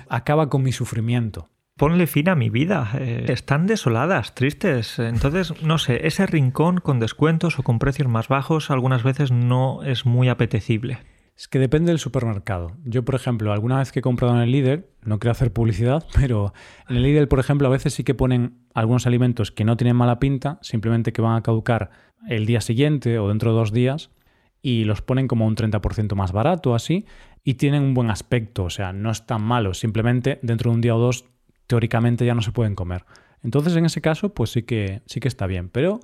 acaba 0.08 0.48
con 0.48 0.62
mi 0.62 0.72
sufrimiento. 0.72 1.50
Ponle 1.80 2.06
fin 2.06 2.28
a 2.28 2.34
mi 2.34 2.50
vida. 2.50 2.90
Eh, 2.98 3.24
están 3.28 3.66
desoladas, 3.66 4.34
tristes. 4.34 4.98
Entonces, 4.98 5.62
no 5.62 5.78
sé, 5.78 6.06
ese 6.06 6.26
rincón 6.26 6.76
con 6.76 7.00
descuentos 7.00 7.58
o 7.58 7.62
con 7.62 7.78
precios 7.78 8.06
más 8.06 8.28
bajos 8.28 8.70
algunas 8.70 9.02
veces 9.02 9.32
no 9.32 9.82
es 9.82 10.04
muy 10.04 10.28
apetecible. 10.28 10.98
Es 11.38 11.48
que 11.48 11.58
depende 11.58 11.90
del 11.90 11.98
supermercado. 11.98 12.76
Yo, 12.84 13.02
por 13.02 13.14
ejemplo, 13.14 13.50
alguna 13.50 13.78
vez 13.78 13.92
que 13.92 14.00
he 14.00 14.02
comprado 14.02 14.34
en 14.34 14.42
el 14.42 14.52
líder, 14.52 14.90
no 15.06 15.18
quiero 15.18 15.32
hacer 15.32 15.54
publicidad, 15.54 16.04
pero 16.14 16.52
en 16.86 16.96
el 16.96 17.02
líder, 17.02 17.28
por 17.28 17.40
ejemplo, 17.40 17.66
a 17.66 17.70
veces 17.70 17.94
sí 17.94 18.04
que 18.04 18.12
ponen 18.12 18.58
algunos 18.74 19.06
alimentos 19.06 19.50
que 19.50 19.64
no 19.64 19.78
tienen 19.78 19.96
mala 19.96 20.18
pinta, 20.20 20.58
simplemente 20.60 21.14
que 21.14 21.22
van 21.22 21.38
a 21.38 21.42
caducar 21.42 21.92
el 22.28 22.44
día 22.44 22.60
siguiente 22.60 23.18
o 23.18 23.28
dentro 23.28 23.52
de 23.52 23.58
dos 23.58 23.72
días, 23.72 24.10
y 24.60 24.84
los 24.84 25.00
ponen 25.00 25.28
como 25.28 25.46
un 25.46 25.56
30% 25.56 26.14
más 26.14 26.32
barato, 26.32 26.74
así, 26.74 27.06
y 27.42 27.54
tienen 27.54 27.82
un 27.84 27.94
buen 27.94 28.10
aspecto, 28.10 28.64
o 28.64 28.70
sea, 28.70 28.92
no 28.92 29.10
están 29.10 29.42
malos, 29.42 29.78
simplemente 29.78 30.40
dentro 30.42 30.70
de 30.70 30.74
un 30.74 30.80
día 30.82 30.94
o 30.94 30.98
dos, 30.98 31.24
teóricamente 31.70 32.26
ya 32.26 32.34
no 32.34 32.42
se 32.42 32.50
pueden 32.50 32.74
comer. 32.74 33.04
Entonces, 33.44 33.76
en 33.76 33.86
ese 33.86 34.00
caso, 34.00 34.34
pues 34.34 34.50
sí 34.50 34.64
que, 34.64 35.02
sí 35.06 35.20
que 35.20 35.28
está 35.28 35.46
bien, 35.46 35.68
pero 35.68 36.00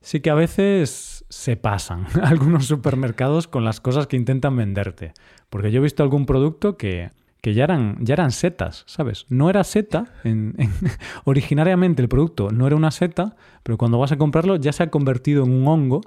sí 0.00 0.20
que 0.20 0.30
a 0.30 0.34
veces 0.34 1.26
se 1.28 1.56
pasan 1.58 2.06
algunos 2.22 2.64
supermercados 2.64 3.46
con 3.46 3.62
las 3.62 3.82
cosas 3.82 4.06
que 4.06 4.16
intentan 4.16 4.56
venderte. 4.56 5.12
Porque 5.50 5.70
yo 5.70 5.80
he 5.80 5.82
visto 5.82 6.02
algún 6.02 6.24
producto 6.24 6.78
que, 6.78 7.10
que 7.42 7.52
ya, 7.52 7.64
eran, 7.64 7.98
ya 8.00 8.14
eran 8.14 8.30
setas, 8.30 8.84
¿sabes? 8.86 9.26
No 9.28 9.50
era 9.50 9.62
seta, 9.62 10.06
en, 10.24 10.56
originariamente 11.24 12.00
el 12.00 12.08
producto 12.08 12.50
no 12.50 12.66
era 12.66 12.74
una 12.74 12.90
seta, 12.90 13.36
pero 13.62 13.76
cuando 13.76 13.98
vas 13.98 14.12
a 14.12 14.16
comprarlo 14.16 14.56
ya 14.56 14.72
se 14.72 14.84
ha 14.84 14.90
convertido 14.90 15.44
en 15.44 15.52
un 15.52 15.68
hongo, 15.68 16.00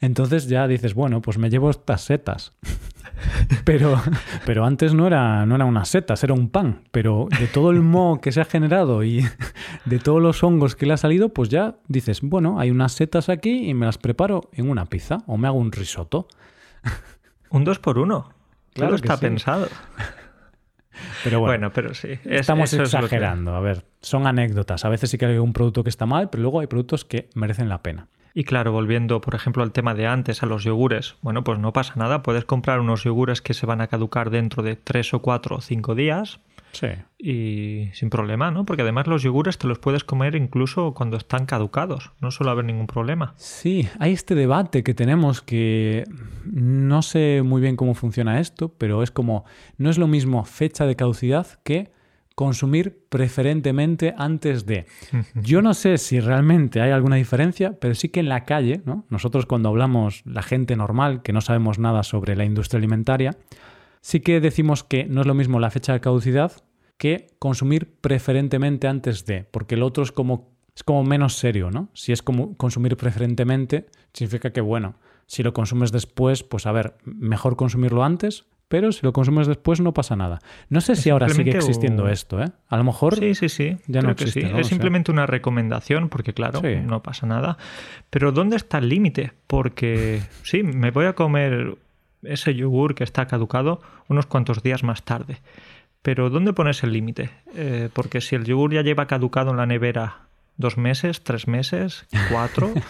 entonces 0.00 0.46
ya 0.46 0.68
dices, 0.68 0.92
bueno, 0.92 1.22
pues 1.22 1.38
me 1.38 1.48
llevo 1.48 1.70
estas 1.70 2.02
setas. 2.02 2.52
Pero, 3.64 4.00
pero 4.46 4.64
antes 4.64 4.94
no 4.94 5.06
era, 5.06 5.44
no 5.44 5.54
era 5.54 5.64
unas 5.64 5.88
setas, 5.88 6.22
era 6.24 6.34
un 6.34 6.48
pan. 6.48 6.82
Pero 6.90 7.28
de 7.38 7.46
todo 7.46 7.70
el 7.70 7.82
moho 7.82 8.20
que 8.20 8.32
se 8.32 8.40
ha 8.40 8.44
generado 8.44 9.04
y 9.04 9.26
de 9.84 9.98
todos 9.98 10.22
los 10.22 10.42
hongos 10.42 10.76
que 10.76 10.86
le 10.86 10.94
ha 10.94 10.96
salido, 10.96 11.30
pues 11.30 11.48
ya 11.48 11.76
dices, 11.86 12.20
bueno, 12.22 12.58
hay 12.58 12.70
unas 12.70 12.92
setas 12.92 13.28
aquí 13.28 13.68
y 13.68 13.74
me 13.74 13.86
las 13.86 13.98
preparo 13.98 14.48
en 14.52 14.70
una 14.70 14.86
pizza 14.86 15.18
o 15.26 15.36
me 15.36 15.48
hago 15.48 15.58
un 15.58 15.72
risotto. 15.72 16.28
Un 17.50 17.64
dos 17.64 17.78
por 17.78 17.98
uno. 17.98 18.30
Claro, 18.74 18.94
está 18.94 19.18
pensado. 19.18 19.68
Pero 21.24 21.40
bueno, 21.40 21.72
pero 21.72 21.94
sí. 21.94 22.18
estamos 22.24 22.72
exagerando. 22.72 23.54
A 23.54 23.60
ver, 23.60 23.84
son 24.00 24.26
anécdotas. 24.26 24.84
A 24.84 24.88
veces 24.88 25.10
sí 25.10 25.18
que 25.18 25.26
hay 25.26 25.38
un 25.38 25.52
producto 25.52 25.84
que 25.84 25.90
está 25.90 26.06
mal, 26.06 26.28
pero 26.28 26.42
luego 26.42 26.60
hay 26.60 26.66
productos 26.66 27.04
que 27.04 27.28
merecen 27.34 27.68
la 27.68 27.82
pena. 27.82 28.08
Y 28.38 28.44
claro, 28.44 28.70
volviendo, 28.70 29.20
por 29.20 29.34
ejemplo, 29.34 29.64
al 29.64 29.72
tema 29.72 29.94
de 29.94 30.06
antes, 30.06 30.44
a 30.44 30.46
los 30.46 30.62
yogures, 30.62 31.16
bueno, 31.22 31.42
pues 31.42 31.58
no 31.58 31.72
pasa 31.72 31.94
nada, 31.96 32.22
puedes 32.22 32.44
comprar 32.44 32.78
unos 32.78 33.02
yogures 33.02 33.42
que 33.42 33.52
se 33.52 33.66
van 33.66 33.80
a 33.80 33.88
caducar 33.88 34.30
dentro 34.30 34.62
de 34.62 34.76
tres 34.76 35.12
o 35.12 35.20
cuatro 35.20 35.56
o 35.56 35.60
cinco 35.60 35.96
días. 35.96 36.38
Sí. 36.70 36.86
Y 37.18 37.90
sin 37.94 38.10
problema, 38.10 38.52
¿no? 38.52 38.64
Porque 38.64 38.82
además 38.82 39.08
los 39.08 39.24
yogures 39.24 39.58
te 39.58 39.66
los 39.66 39.80
puedes 39.80 40.04
comer 40.04 40.36
incluso 40.36 40.94
cuando 40.94 41.16
están 41.16 41.46
caducados, 41.46 42.12
no 42.20 42.30
suele 42.30 42.52
haber 42.52 42.64
ningún 42.64 42.86
problema. 42.86 43.34
Sí, 43.38 43.88
hay 43.98 44.12
este 44.12 44.36
debate 44.36 44.84
que 44.84 44.94
tenemos 44.94 45.42
que 45.42 46.04
no 46.44 47.02
sé 47.02 47.42
muy 47.44 47.60
bien 47.60 47.74
cómo 47.74 47.94
funciona 47.94 48.38
esto, 48.38 48.72
pero 48.78 49.02
es 49.02 49.10
como, 49.10 49.46
no 49.78 49.90
es 49.90 49.98
lo 49.98 50.06
mismo 50.06 50.44
fecha 50.44 50.86
de 50.86 50.94
caducidad 50.94 51.58
que 51.64 51.90
consumir 52.38 53.04
preferentemente 53.08 54.14
antes 54.16 54.64
de. 54.64 54.86
Yo 55.34 55.60
no 55.60 55.74
sé 55.74 55.98
si 55.98 56.20
realmente 56.20 56.80
hay 56.80 56.92
alguna 56.92 57.16
diferencia, 57.16 57.76
pero 57.80 57.96
sí 57.96 58.10
que 58.10 58.20
en 58.20 58.28
la 58.28 58.44
calle, 58.44 58.80
¿no? 58.84 59.04
nosotros 59.10 59.44
cuando 59.44 59.70
hablamos, 59.70 60.22
la 60.24 60.42
gente 60.42 60.76
normal, 60.76 61.22
que 61.22 61.32
no 61.32 61.40
sabemos 61.40 61.80
nada 61.80 62.04
sobre 62.04 62.36
la 62.36 62.44
industria 62.44 62.78
alimentaria, 62.78 63.36
sí 64.02 64.20
que 64.20 64.40
decimos 64.40 64.84
que 64.84 65.06
no 65.06 65.22
es 65.22 65.26
lo 65.26 65.34
mismo 65.34 65.58
la 65.58 65.72
fecha 65.72 65.92
de 65.92 66.00
caducidad 66.00 66.52
que 66.96 67.26
consumir 67.40 67.96
preferentemente 68.00 68.86
antes 68.86 69.26
de, 69.26 69.42
porque 69.42 69.74
el 69.74 69.82
otro 69.82 70.04
es 70.04 70.12
como, 70.12 70.52
es 70.76 70.84
como 70.84 71.02
menos 71.02 71.38
serio, 71.38 71.72
¿no? 71.72 71.88
Si 71.92 72.12
es 72.12 72.22
como 72.22 72.56
consumir 72.56 72.96
preferentemente, 72.96 73.86
significa 74.12 74.52
que, 74.52 74.60
bueno, 74.60 74.94
si 75.26 75.42
lo 75.42 75.52
consumes 75.52 75.90
después, 75.90 76.44
pues 76.44 76.66
a 76.66 76.72
ver, 76.72 76.98
mejor 77.04 77.56
consumirlo 77.56 78.04
antes, 78.04 78.44
pero 78.68 78.92
si 78.92 79.00
lo 79.04 79.12
consumes 79.12 79.46
después 79.46 79.80
no 79.80 79.92
pasa 79.94 80.14
nada. 80.14 80.40
No 80.68 80.80
sé 80.80 80.94
si 80.94 81.10
ahora 81.10 81.28
sigue 81.30 81.52
existiendo 81.52 82.08
esto, 82.08 82.40
¿eh? 82.42 82.50
A 82.68 82.76
lo 82.76 82.84
mejor 82.84 83.16
sí, 83.16 83.34
sí, 83.34 83.48
sí. 83.48 83.76
ya 83.86 84.02
no 84.02 84.10
existe. 84.10 84.60
es 84.60 84.66
simplemente 84.66 85.10
una 85.10 85.26
recomendación, 85.26 86.08
porque 86.10 86.34
claro, 86.34 86.60
no 86.62 87.02
pasa 87.02 87.26
nada. 87.26 87.56
Pero 88.10 88.30
¿dónde 88.30 88.56
está 88.56 88.78
el 88.78 88.88
límite? 88.90 89.32
Porque 89.46 90.22
sí, 90.42 90.62
me 90.62 90.90
voy 90.90 91.06
a 91.06 91.14
comer 91.14 91.76
ese 92.22 92.54
yogur 92.54 92.94
que 92.94 93.04
está 93.04 93.26
caducado 93.26 93.80
unos 94.08 94.26
cuantos 94.26 94.62
días 94.62 94.82
más 94.82 95.02
tarde. 95.02 95.40
Pero 96.02 96.30
¿dónde 96.30 96.52
pones 96.52 96.82
el 96.84 96.92
límite? 96.92 97.30
Eh, 97.54 97.88
porque 97.92 98.20
si 98.20 98.36
el 98.36 98.44
yogur 98.44 98.72
ya 98.72 98.82
lleva 98.82 99.06
caducado 99.06 99.50
en 99.50 99.56
la 99.56 99.66
nevera 99.66 100.28
dos 100.56 100.76
meses, 100.76 101.22
tres 101.22 101.48
meses, 101.48 102.06
cuatro... 102.30 102.72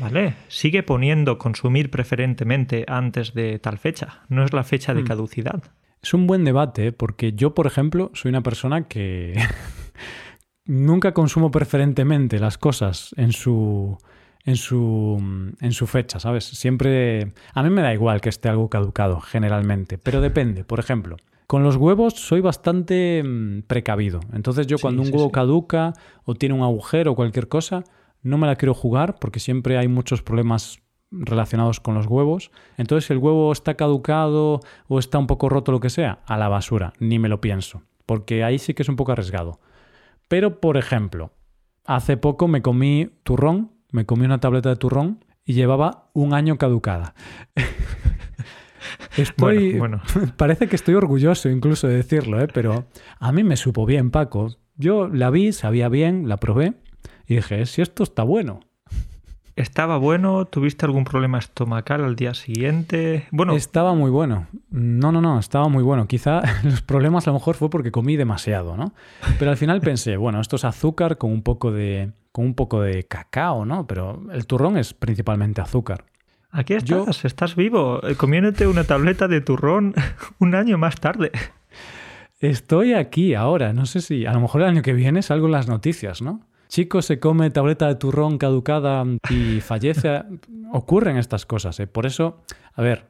Vale, 0.00 0.34
sigue 0.48 0.82
poniendo 0.82 1.38
consumir 1.38 1.90
preferentemente 1.90 2.84
antes 2.88 3.34
de 3.34 3.58
tal 3.58 3.78
fecha, 3.78 4.22
no 4.28 4.44
es 4.44 4.52
la 4.52 4.64
fecha 4.64 4.94
de 4.94 5.02
hmm. 5.02 5.06
caducidad. 5.06 5.62
Es 6.02 6.14
un 6.14 6.26
buen 6.26 6.44
debate 6.44 6.92
porque 6.92 7.32
yo, 7.32 7.54
por 7.54 7.66
ejemplo, 7.66 8.10
soy 8.14 8.30
una 8.30 8.42
persona 8.42 8.88
que 8.88 9.40
nunca 10.64 11.14
consumo 11.14 11.50
preferentemente 11.50 12.38
las 12.38 12.58
cosas 12.58 13.14
en 13.16 13.32
su 13.32 13.98
en 14.44 14.56
su 14.56 15.54
en 15.60 15.72
su 15.72 15.86
fecha, 15.86 16.18
¿sabes? 16.18 16.44
Siempre 16.44 17.32
a 17.54 17.62
mí 17.62 17.70
me 17.70 17.82
da 17.82 17.94
igual 17.94 18.20
que 18.20 18.28
esté 18.28 18.48
algo 18.48 18.68
caducado 18.68 19.20
generalmente, 19.20 19.98
pero 19.98 20.20
depende, 20.20 20.64
por 20.64 20.80
ejemplo, 20.80 21.16
con 21.46 21.62
los 21.62 21.76
huevos 21.76 22.14
soy 22.14 22.40
bastante 22.40 23.22
mm, 23.22 23.62
precavido. 23.68 24.20
Entonces 24.32 24.66
yo 24.66 24.78
cuando 24.78 25.02
un 25.02 25.12
huevo 25.12 25.30
caduca 25.30 25.92
o 26.24 26.34
tiene 26.34 26.54
un 26.54 26.62
agujero 26.62 27.12
o 27.12 27.14
cualquier 27.14 27.46
cosa, 27.46 27.84
no 28.22 28.38
me 28.38 28.46
la 28.46 28.56
quiero 28.56 28.74
jugar 28.74 29.16
porque 29.20 29.40
siempre 29.40 29.78
hay 29.78 29.88
muchos 29.88 30.22
problemas 30.22 30.80
relacionados 31.10 31.80
con 31.80 31.94
los 31.94 32.06
huevos. 32.06 32.50
Entonces, 32.78 33.06
si 33.06 33.12
el 33.12 33.18
huevo 33.18 33.52
está 33.52 33.74
caducado 33.74 34.60
o 34.88 34.98
está 34.98 35.18
un 35.18 35.26
poco 35.26 35.48
roto, 35.48 35.72
lo 35.72 35.80
que 35.80 35.90
sea, 35.90 36.20
a 36.26 36.36
la 36.36 36.48
basura, 36.48 36.92
ni 36.98 37.18
me 37.18 37.28
lo 37.28 37.40
pienso, 37.40 37.82
porque 38.06 38.44
ahí 38.44 38.58
sí 38.58 38.74
que 38.74 38.82
es 38.82 38.88
un 38.88 38.96
poco 38.96 39.12
arriesgado. 39.12 39.60
Pero, 40.28 40.60
por 40.60 40.76
ejemplo, 40.76 41.32
hace 41.84 42.16
poco 42.16 42.48
me 42.48 42.62
comí 42.62 43.10
turrón, 43.22 43.72
me 43.90 44.06
comí 44.06 44.24
una 44.24 44.40
tableta 44.40 44.70
de 44.70 44.76
turrón 44.76 45.24
y 45.44 45.52
llevaba 45.52 46.10
un 46.14 46.32
año 46.32 46.56
caducada. 46.56 47.14
Estoy, 49.16 49.78
bueno, 49.78 50.00
parece 50.36 50.68
que 50.68 50.76
estoy 50.76 50.94
orgulloso 50.94 51.48
incluso 51.50 51.86
de 51.86 51.96
decirlo, 51.96 52.40
¿eh? 52.40 52.48
pero 52.52 52.86
a 53.18 53.32
mí 53.32 53.44
me 53.44 53.56
supo 53.56 53.84
bien, 53.84 54.10
Paco. 54.10 54.56
Yo 54.76 55.08
la 55.08 55.30
vi, 55.30 55.52
sabía 55.52 55.88
bien, 55.88 56.28
la 56.28 56.38
probé 56.38 56.74
y 57.32 57.36
dije, 57.36 57.64
si 57.66 57.80
esto 57.80 58.02
está 58.02 58.22
bueno. 58.22 58.60
¿Estaba 59.56 59.98
bueno? 59.98 60.46
¿Tuviste 60.46 60.86
algún 60.86 61.04
problema 61.04 61.38
estomacal 61.38 62.04
al 62.04 62.16
día 62.16 62.34
siguiente? 62.34 63.26
Bueno. 63.30 63.54
Estaba 63.54 63.94
muy 63.94 64.10
bueno. 64.10 64.46
No, 64.70 65.12
no, 65.12 65.20
no, 65.20 65.38
estaba 65.38 65.68
muy 65.68 65.82
bueno. 65.82 66.06
Quizá 66.06 66.42
los 66.62 66.82
problemas 66.82 67.26
a 67.26 67.30
lo 67.30 67.34
mejor 67.34 67.54
fue 67.56 67.70
porque 67.70 67.90
comí 67.90 68.16
demasiado, 68.16 68.76
¿no? 68.76 68.92
Pero 69.38 69.50
al 69.50 69.56
final 69.56 69.80
pensé, 69.80 70.16
bueno, 70.18 70.40
esto 70.40 70.56
es 70.56 70.64
azúcar 70.64 71.16
con 71.18 71.32
un 71.32 71.42
poco 71.42 71.72
de, 71.72 72.12
con 72.32 72.44
un 72.44 72.54
poco 72.54 72.82
de 72.82 73.04
cacao, 73.04 73.64
¿no? 73.64 73.86
Pero 73.86 74.22
el 74.32 74.46
turrón 74.46 74.76
es 74.76 74.92
principalmente 74.92 75.60
azúcar. 75.60 76.04
Aquí 76.50 76.74
estás, 76.74 77.24
estás 77.24 77.56
vivo, 77.56 78.06
eh, 78.06 78.14
comiéndote 78.14 78.66
una 78.66 78.84
tableta 78.84 79.26
de 79.26 79.40
turrón 79.40 79.94
un 80.38 80.54
año 80.54 80.76
más 80.76 81.00
tarde. 81.00 81.30
Estoy 82.40 82.92
aquí 82.92 83.34
ahora, 83.34 83.72
no 83.72 83.86
sé 83.86 84.02
si 84.02 84.26
a 84.26 84.34
lo 84.34 84.40
mejor 84.40 84.62
el 84.62 84.68
año 84.68 84.82
que 84.82 84.92
viene 84.92 85.22
salgo 85.22 85.46
en 85.46 85.52
las 85.52 85.68
noticias, 85.68 86.20
¿no? 86.20 86.40
Chico 86.72 87.02
se 87.02 87.20
come 87.20 87.50
tableta 87.50 87.86
de 87.86 87.96
turrón 87.96 88.38
caducada 88.38 89.04
y 89.28 89.60
fallece. 89.60 90.22
Ocurren 90.72 91.18
estas 91.18 91.44
cosas. 91.44 91.78
¿eh? 91.80 91.86
Por 91.86 92.06
eso, 92.06 92.40
a 92.72 92.80
ver, 92.80 93.08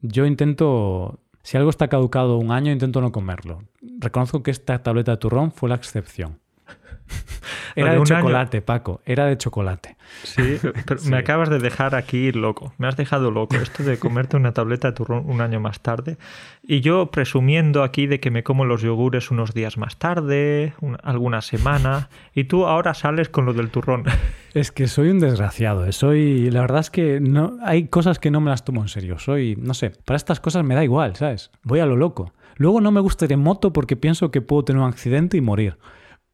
yo 0.00 0.24
intento, 0.24 1.20
si 1.42 1.58
algo 1.58 1.68
está 1.68 1.88
caducado 1.88 2.38
un 2.38 2.50
año, 2.50 2.72
intento 2.72 3.02
no 3.02 3.12
comerlo. 3.12 3.64
Reconozco 3.98 4.42
que 4.42 4.50
esta 4.50 4.82
tableta 4.82 5.12
de 5.12 5.18
turrón 5.18 5.52
fue 5.52 5.68
la 5.68 5.74
excepción. 5.74 6.40
Era 7.74 7.94
de 7.94 8.02
chocolate, 8.02 8.60
Paco, 8.60 9.00
era 9.04 9.26
de 9.26 9.38
chocolate. 9.38 9.96
Sí, 10.24 10.58
pero 10.86 11.00
me 11.04 11.16
acabas 11.16 11.48
de 11.48 11.58
dejar 11.58 11.94
aquí 11.94 12.32
loco. 12.32 12.72
Me 12.78 12.86
has 12.86 12.96
dejado 12.96 13.30
loco 13.30 13.56
esto 13.56 13.82
de 13.82 13.98
comerte 13.98 14.36
una 14.36 14.52
tableta 14.52 14.88
de 14.88 14.94
turrón 14.94 15.24
un 15.26 15.40
año 15.40 15.60
más 15.60 15.80
tarde. 15.80 16.18
Y 16.62 16.80
yo 16.80 17.10
presumiendo 17.10 17.82
aquí 17.82 18.06
de 18.06 18.20
que 18.20 18.30
me 18.30 18.42
como 18.42 18.64
los 18.64 18.82
yogures 18.82 19.30
unos 19.30 19.54
días 19.54 19.78
más 19.78 19.96
tarde, 19.96 20.74
alguna 21.02 21.40
semana. 21.40 22.08
Y 22.34 22.44
tú 22.44 22.66
ahora 22.66 22.94
sales 22.94 23.28
con 23.28 23.46
lo 23.46 23.52
del 23.52 23.70
turrón. 23.70 24.04
Es 24.54 24.70
que 24.70 24.86
soy 24.86 25.08
un 25.08 25.18
desgraciado. 25.18 25.86
¿eh? 25.86 25.92
Soy, 25.92 26.50
la 26.50 26.60
verdad 26.60 26.80
es 26.80 26.90
que 26.90 27.20
no, 27.20 27.56
hay 27.64 27.88
cosas 27.88 28.18
que 28.18 28.30
no 28.30 28.38
me 28.42 28.50
las 28.50 28.66
tomo 28.66 28.82
en 28.82 28.88
serio. 28.88 29.18
Soy, 29.18 29.56
no 29.56 29.72
sé, 29.72 29.92
para 30.04 30.18
estas 30.18 30.40
cosas 30.40 30.62
me 30.62 30.74
da 30.74 30.84
igual, 30.84 31.16
¿sabes? 31.16 31.50
Voy 31.62 31.80
a 31.80 31.86
lo 31.86 31.96
loco. 31.96 32.34
Luego 32.56 32.82
no 32.82 32.90
me 32.90 33.00
gusta 33.00 33.24
ir 33.24 33.32
en 33.32 33.40
moto 33.40 33.72
porque 33.72 33.96
pienso 33.96 34.30
que 34.30 34.42
puedo 34.42 34.62
tener 34.62 34.82
un 34.82 34.88
accidente 34.88 35.38
y 35.38 35.40
morir. 35.40 35.78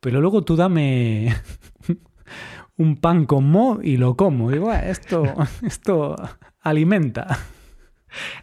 Pero 0.01 0.21
luego 0.21 0.43
tú 0.43 0.57
dame 0.57 1.35
un 2.77 2.97
pan 2.97 3.27
con 3.27 3.51
mo 3.51 3.81
y 3.83 3.97
lo 3.97 4.17
como. 4.17 4.51
Digo, 4.51 4.73
esto, 4.73 5.25
esto 5.63 6.17
alimenta. 6.61 7.39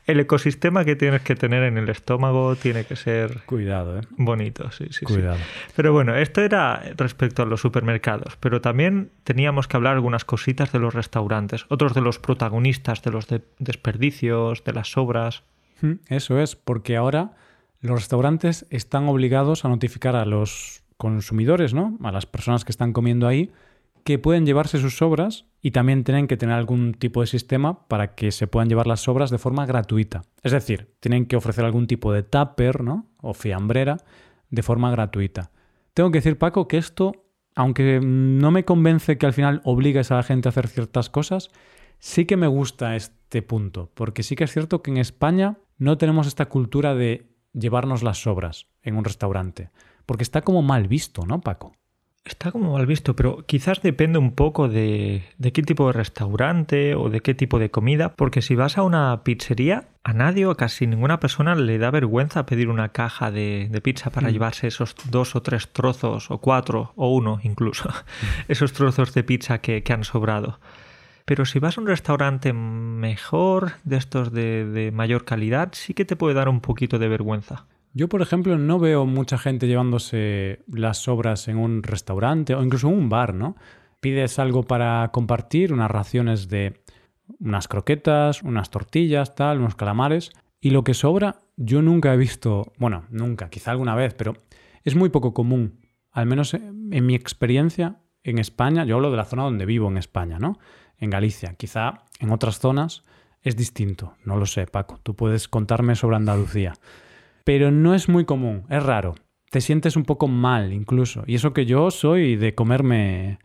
El 0.05 0.19
ecosistema 0.19 0.85
que 0.85 0.95
tienes 0.95 1.21
que 1.21 1.35
tener 1.35 1.63
en 1.63 1.77
el 1.77 1.89
estómago 1.89 2.55
tiene 2.55 2.85
que 2.85 2.95
ser 2.95 3.41
Cuidado, 3.45 3.99
¿eh? 3.99 4.01
bonito, 4.11 4.69
sí, 4.71 4.85
sí, 4.91 5.05
Cuidado. 5.05 5.37
Pero 5.75 5.91
bueno, 5.91 6.15
esto 6.15 6.41
era 6.41 6.83
respecto 6.95 7.41
a 7.41 7.45
los 7.45 7.61
supermercados, 7.61 8.37
pero 8.39 8.61
también 8.61 9.09
teníamos 9.23 9.67
que 9.67 9.77
hablar 9.77 9.95
algunas 9.95 10.23
cositas 10.23 10.71
de 10.71 10.79
los 10.79 10.93
restaurantes, 10.93 11.65
otros 11.69 11.95
de 11.95 12.01
los 12.01 12.19
protagonistas 12.19 13.01
de 13.01 13.11
los 13.11 13.27
desperdicios, 13.57 14.63
de 14.63 14.73
las 14.73 14.91
sobras. 14.91 15.43
Eso 16.07 16.39
es, 16.39 16.55
porque 16.55 16.95
ahora 16.95 17.31
los 17.81 17.99
restaurantes 17.99 18.65
están 18.69 19.07
obligados 19.07 19.65
a 19.65 19.69
notificar 19.69 20.15
a 20.15 20.25
los 20.25 20.84
consumidores, 20.97 21.73
¿no? 21.73 21.97
A 22.03 22.11
las 22.11 22.25
personas 22.25 22.65
que 22.65 22.71
están 22.71 22.93
comiendo 22.93 23.27
ahí, 23.27 23.51
que 24.03 24.19
pueden 24.19 24.45
llevarse 24.45 24.77
sus 24.77 24.97
sobras 24.97 25.45
y 25.61 25.71
también 25.71 26.03
tienen 26.03 26.27
que 26.27 26.37
tener 26.37 26.55
algún 26.55 26.93
tipo 26.93 27.21
de 27.21 27.27
sistema 27.27 27.87
para 27.87 28.13
que 28.13 28.31
se 28.31 28.45
puedan 28.45 28.69
llevar 28.69 28.85
las 28.85 29.01
sobras 29.01 29.31
de 29.31 29.39
forma 29.39 29.65
gratuita. 29.65 30.21
Es 30.43 30.51
decir, 30.51 30.93
tienen 30.99 31.25
que 31.25 31.35
ofrecer 31.35 31.65
algún 31.65 31.87
tipo 31.87 32.13
de 32.13 32.21
tupper, 32.21 32.83
¿no? 32.83 33.07
O 33.21 33.33
fiambrera 33.33 33.97
de 34.51 34.61
forma 34.63 34.91
gratuita. 34.91 35.51
Tengo 35.95 36.11
que 36.11 36.19
decir, 36.19 36.37
Paco, 36.37 36.67
que 36.67 36.77
esto, 36.77 37.25
aunque 37.55 37.99
no 37.99 38.51
me 38.51 38.63
convence 38.63 39.17
que 39.17 39.25
al 39.25 39.33
final 39.33 39.61
obligues 39.63 40.11
a 40.11 40.17
la 40.17 40.23
gente 40.23 40.47
a 40.47 40.51
hacer 40.51 40.67
ciertas 40.67 41.09
cosas, 41.09 41.49
sí 41.97 42.25
que 42.25 42.37
me 42.37 42.47
gusta 42.47 42.95
este 42.95 43.41
punto, 43.41 43.89
porque 43.95 44.21
sí 44.21 44.35
que 44.35 44.43
es 44.43 44.51
cierto 44.51 44.83
que 44.83 44.91
en 44.91 44.97
España 44.97 45.57
no 45.77 45.97
tenemos 45.97 46.27
esta 46.27 46.45
cultura 46.45 46.93
de 46.93 47.25
llevarnos 47.53 48.03
las 48.03 48.21
sobras 48.21 48.67
en 48.83 48.97
un 48.97 49.03
restaurante. 49.03 49.71
Porque 50.05 50.23
está 50.23 50.41
como 50.41 50.61
mal 50.61 50.87
visto, 50.87 51.25
¿no, 51.25 51.41
Paco? 51.41 51.73
Está 52.25 52.51
como 52.51 52.73
mal 52.73 52.87
visto, 52.87 53.15
pero 53.15 53.45
quizás 53.45 53.83
depende 53.83 54.17
un 54.17 54.31
poco 54.31 54.67
de, 54.67 55.21
qué 55.39 55.61
tipo 55.61 55.85
de 55.85 55.93
restaurante 55.93 56.95
o 56.95 57.11
de 57.11 57.19
qué 57.19 57.35
tipo 57.35 57.59
de 57.59 57.69
comida, 57.69 58.15
porque 58.15 58.41
si 58.41 58.55
vas 58.55 58.79
a 58.79 58.83
una 58.83 59.23
pizzería, 59.23 59.89
a 60.03 60.11
nadie 60.13 60.47
o 60.47 60.51
a 60.51 60.57
casi 60.57 60.87
ninguna 60.87 61.19
persona 61.19 61.53
le 61.53 61.77
da 61.77 61.91
vergüenza 61.91 62.47
pedir 62.47 62.69
una 62.69 62.89
caja 62.89 63.29
de, 63.29 63.69
pizza 63.83 64.09
para 64.09 64.29
mm. 64.29 64.31
llevarse 64.31 64.65
esos 64.65 64.95
dos 65.11 65.35
o 65.35 65.43
tres 65.43 65.71
trozos, 65.71 66.31
o 66.31 66.39
cuatro, 66.39 66.93
o 66.95 67.13
uno 67.13 67.39
incluso, 67.43 67.89
esos 68.47 68.73
trozos 68.73 69.13
de 69.13 69.23
pizza 69.23 69.59
que, 69.59 69.83
han 69.87 70.03
sobrado. 70.03 70.59
Pero 71.25 71.45
si 71.45 71.59
vas 71.59 71.77
a 71.77 71.81
un 71.81 71.87
restaurante 71.87 72.53
mejor, 72.53 73.73
de 73.83 73.97
estos 73.97 74.31
de, 74.31 74.65
de 74.65 74.91
mayor 74.91 75.25
calidad, 75.25 75.69
sí 75.73 75.93
que 75.93 76.05
te 76.05 76.15
puede 76.15 76.33
dar 76.33 76.49
un 76.49 76.59
poquito 76.59 76.97
de 76.97 77.07
vergüenza. 77.07 77.67
Yo, 77.97 78.09
por 78.09 78.21
ejemplo, 78.21 78.57
no 78.57 78.77
veo 78.77 79.05
mucha 79.05 79.37
gente 79.37 79.67
llevándose 79.67 80.59
las 80.67 80.97
sobras 80.97 81.47
en 81.47 81.55
un 81.55 81.81
restaurante 81.81 82.53
o 82.53 82.61
incluso 82.61 82.89
en 82.89 82.93
un 82.93 83.07
bar, 83.07 83.33
¿no? 83.33 83.55
Pides 84.01 84.37
algo 84.37 84.63
para 84.63 85.11
compartir, 85.13 85.71
unas 85.71 85.89
raciones 85.89 86.49
de 86.49 86.81
unas 87.39 87.69
croquetas, 87.69 88.43
unas 88.43 88.69
tortillas, 88.69 89.33
tal, 89.33 89.59
unos 89.59 89.75
calamares, 89.75 90.31
y 90.59 90.71
lo 90.71 90.83
que 90.83 90.93
sobra 90.93 91.39
yo 91.55 91.81
nunca 91.81 92.13
he 92.13 92.17
visto, 92.17 92.73
bueno, 92.77 93.05
nunca, 93.11 93.49
quizá 93.49 93.71
alguna 93.71 93.95
vez, 93.95 94.13
pero 94.13 94.33
es 94.83 94.93
muy 94.93 95.07
poco 95.07 95.33
común, 95.33 95.79
al 96.11 96.25
menos 96.25 96.53
en 96.53 97.05
mi 97.05 97.15
experiencia 97.15 98.01
en 98.23 98.39
España, 98.39 98.83
yo 98.83 98.95
hablo 98.95 99.09
de 99.09 99.17
la 99.17 99.23
zona 99.23 99.43
donde 99.43 99.65
vivo 99.65 99.87
en 99.87 99.97
España, 99.97 100.37
¿no? 100.37 100.59
En 100.97 101.09
Galicia, 101.09 101.53
quizá 101.53 102.03
en 102.19 102.31
otras 102.31 102.59
zonas 102.59 103.03
es 103.41 103.55
distinto, 103.55 104.15
no 104.25 104.35
lo 104.35 104.47
sé, 104.47 104.67
Paco, 104.67 104.99
tú 105.01 105.15
puedes 105.15 105.47
contarme 105.47 105.95
sobre 105.95 106.17
Andalucía 106.17 106.73
pero 107.45 107.71
no 107.71 107.95
es 107.95 108.09
muy 108.09 108.25
común, 108.25 108.65
es 108.69 108.83
raro. 108.83 109.15
Te 109.49 109.61
sientes 109.61 109.95
un 109.95 110.03
poco 110.03 110.27
mal 110.27 110.73
incluso. 110.73 111.23
Y 111.27 111.35
eso 111.35 111.53
que 111.53 111.65
yo 111.65 111.91
soy 111.91 112.35
de 112.35 112.53
comerme 112.53 113.39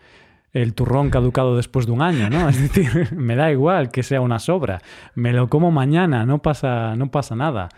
el 0.52 0.74
turrón 0.74 1.10
caducado 1.10 1.56
después 1.56 1.86
de 1.86 1.92
un 1.92 2.02
año, 2.02 2.28
¿no? 2.28 2.48
Es 2.48 2.60
decir, 2.60 3.12
me 3.16 3.36
da 3.36 3.52
igual 3.52 3.92
que 3.92 4.02
sea 4.02 4.20
una 4.20 4.40
sobra. 4.40 4.80
Me 5.14 5.32
lo 5.32 5.48
como 5.48 5.70
mañana, 5.70 6.26
no 6.26 6.42
pasa, 6.42 6.96
no 6.96 7.12
pasa 7.12 7.36
nada. 7.36 7.68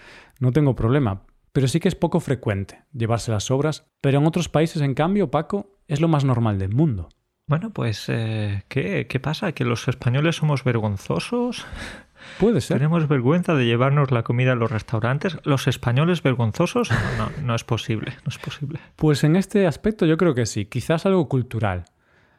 No 0.41 0.53
tengo 0.53 0.75
problema. 0.75 1.25
Pero 1.53 1.69
sí 1.69 1.81
que 1.81 1.89
es 1.89 1.95
poco 1.95 2.21
frecuente 2.21 2.85
llevarse 2.93 3.31
las 3.31 3.45
sobras. 3.45 3.85
Pero 4.01 4.19
en 4.19 4.27
otros 4.27 4.49
países, 4.49 4.81
en 4.81 4.95
cambio, 4.95 5.31
Paco, 5.31 5.77
es 5.87 6.01
lo 6.01 6.09
más 6.09 6.25
normal 6.25 6.59
del 6.59 6.73
mundo. 6.73 7.11
Bueno, 7.47 7.71
pues, 7.71 8.07
eh, 8.09 8.63
¿qué, 8.69 9.07
¿qué 9.09 9.21
pasa? 9.21 9.53
¿Que 9.53 9.65
los 9.65 9.87
españoles 9.89 10.37
somos 10.37 10.65
vergonzosos? 10.65 11.67
Puede 12.39 12.61
ser. 12.61 12.79
¿Tenemos 12.79 13.09
vergüenza 13.09 13.55
de 13.55 13.65
llevarnos 13.65 14.11
la 14.11 14.23
comida 14.23 14.53
a 14.53 14.55
los 14.57 14.71
restaurantes? 14.71 15.39
¿Los 15.45 15.69
españoles 15.69 16.23
vergonzosos? 16.23 16.91
No, 17.19 17.31
no 17.43 17.55
es 17.55 17.65
posible, 17.65 18.13
no 18.25 18.29
es 18.29 18.39
posible. 18.39 18.81
Pues 18.97 19.25
en 19.25 19.37
este 19.37 19.67
aspecto 19.67 20.07
yo 20.07 20.17
creo 20.17 20.35
que 20.35 20.47
sí, 20.47 20.67
quizás 20.67 21.07
algo 21.07 21.29
cultural. 21.29 21.85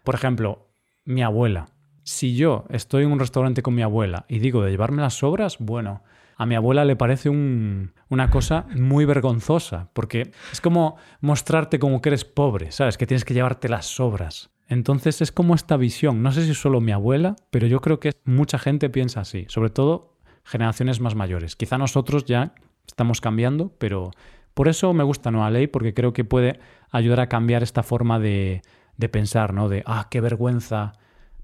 Por 0.03 0.15
ejemplo, 0.15 0.69
mi 1.05 1.23
abuela. 1.23 1.67
Si 2.03 2.35
yo 2.35 2.65
estoy 2.69 3.03
en 3.03 3.11
un 3.11 3.19
restaurante 3.19 3.61
con 3.61 3.75
mi 3.75 3.81
abuela 3.81 4.25
y 4.27 4.39
digo 4.39 4.61
de 4.63 4.71
llevarme 4.71 5.01
las 5.01 5.15
sobras, 5.15 5.57
bueno, 5.59 6.03
a 6.35 6.45
mi 6.45 6.55
abuela 6.55 6.83
le 6.83 6.95
parece 6.95 7.29
una 7.29 8.29
cosa 8.29 8.65
muy 8.75 9.05
vergonzosa, 9.05 9.89
porque 9.93 10.31
es 10.51 10.61
como 10.61 10.97
mostrarte 11.21 11.79
como 11.79 12.01
que 12.01 12.09
eres 12.09 12.25
pobre, 12.25 12.71
¿sabes? 12.71 12.97
Que 12.97 13.07
tienes 13.07 13.23
que 13.23 13.33
llevarte 13.33 13.69
las 13.69 13.85
sobras. 13.85 14.52
Entonces 14.67 15.21
es 15.21 15.31
como 15.31 15.55
esta 15.55 15.77
visión, 15.77 16.23
no 16.23 16.31
sé 16.31 16.45
si 16.45 16.53
solo 16.53 16.81
mi 16.81 16.91
abuela, 16.91 17.35
pero 17.51 17.67
yo 17.67 17.81
creo 17.81 17.99
que 17.99 18.11
mucha 18.25 18.57
gente 18.57 18.89
piensa 18.89 19.21
así, 19.21 19.45
sobre 19.49 19.69
todo 19.69 20.17
generaciones 20.43 20.99
más 20.99 21.15
mayores. 21.15 21.55
Quizá 21.55 21.77
nosotros 21.77 22.25
ya 22.25 22.53
estamos 22.87 23.21
cambiando, 23.21 23.73
pero 23.77 24.11
por 24.53 24.67
eso 24.67 24.93
me 24.93 25.03
gusta 25.03 25.31
Nueva 25.31 25.51
Ley, 25.51 25.67
porque 25.67 25.93
creo 25.93 26.13
que 26.13 26.23
puede 26.23 26.59
ayudar 26.91 27.19
a 27.19 27.27
cambiar 27.27 27.63
esta 27.63 27.83
forma 27.83 28.19
de, 28.19 28.61
de 28.97 29.09
pensar, 29.09 29.53
¿no? 29.53 29.69
De, 29.69 29.83
ah, 29.85 30.07
qué 30.09 30.21
vergüenza 30.21 30.93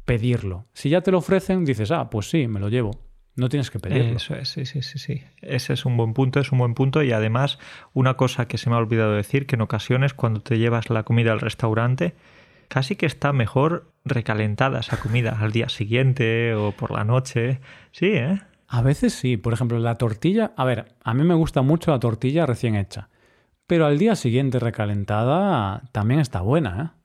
pedirlo. 0.05 0.65
Si 0.73 0.89
ya 0.89 1.01
te 1.01 1.11
lo 1.11 1.19
ofrecen, 1.19 1.65
dices, 1.65 1.91
ah, 1.91 2.09
pues 2.09 2.29
sí, 2.29 2.47
me 2.47 2.59
lo 2.59 2.69
llevo. 2.69 2.91
No 3.35 3.47
tienes 3.47 3.71
que 3.71 3.79
pedirlo. 3.79 4.17
Eso 4.17 4.35
es, 4.35 4.49
sí, 4.49 4.65
sí, 4.65 4.81
sí, 4.81 4.99
sí. 4.99 5.23
Ese 5.41 5.73
es 5.73 5.85
un 5.85 5.95
buen 5.95 6.13
punto, 6.13 6.39
es 6.39 6.51
un 6.51 6.59
buen 6.59 6.73
punto. 6.73 7.03
Y 7.03 7.11
además, 7.13 7.57
una 7.93 8.15
cosa 8.15 8.47
que 8.47 8.57
se 8.57 8.69
me 8.69 8.75
ha 8.75 8.79
olvidado 8.79 9.13
decir, 9.13 9.45
que 9.45 9.55
en 9.55 9.61
ocasiones 9.61 10.13
cuando 10.13 10.41
te 10.41 10.57
llevas 10.57 10.89
la 10.89 11.03
comida 11.03 11.31
al 11.31 11.39
restaurante, 11.39 12.15
casi 12.69 12.95
que 12.95 13.05
está 13.05 13.33
mejor 13.33 13.91
recalentada 14.05 14.79
esa 14.79 14.97
comida 14.97 15.37
al 15.41 15.51
día 15.51 15.67
siguiente 15.67 16.55
o 16.55 16.71
por 16.71 16.91
la 16.91 17.03
noche. 17.03 17.59
Sí, 17.91 18.11
¿eh? 18.13 18.39
A 18.67 18.81
veces 18.81 19.13
sí. 19.13 19.35
Por 19.35 19.51
ejemplo, 19.51 19.77
la 19.79 19.95
tortilla. 19.95 20.53
A 20.55 20.63
ver, 20.63 20.93
a 21.03 21.13
mí 21.13 21.23
me 21.23 21.33
gusta 21.33 21.61
mucho 21.61 21.91
la 21.91 21.99
tortilla 21.99 22.45
recién 22.45 22.75
hecha. 22.75 23.09
Pero 23.67 23.85
al 23.85 23.97
día 23.97 24.15
siguiente 24.15 24.59
recalentada 24.59 25.83
también 25.91 26.21
está 26.21 26.41
buena, 26.41 26.81
¿eh? 26.81 26.99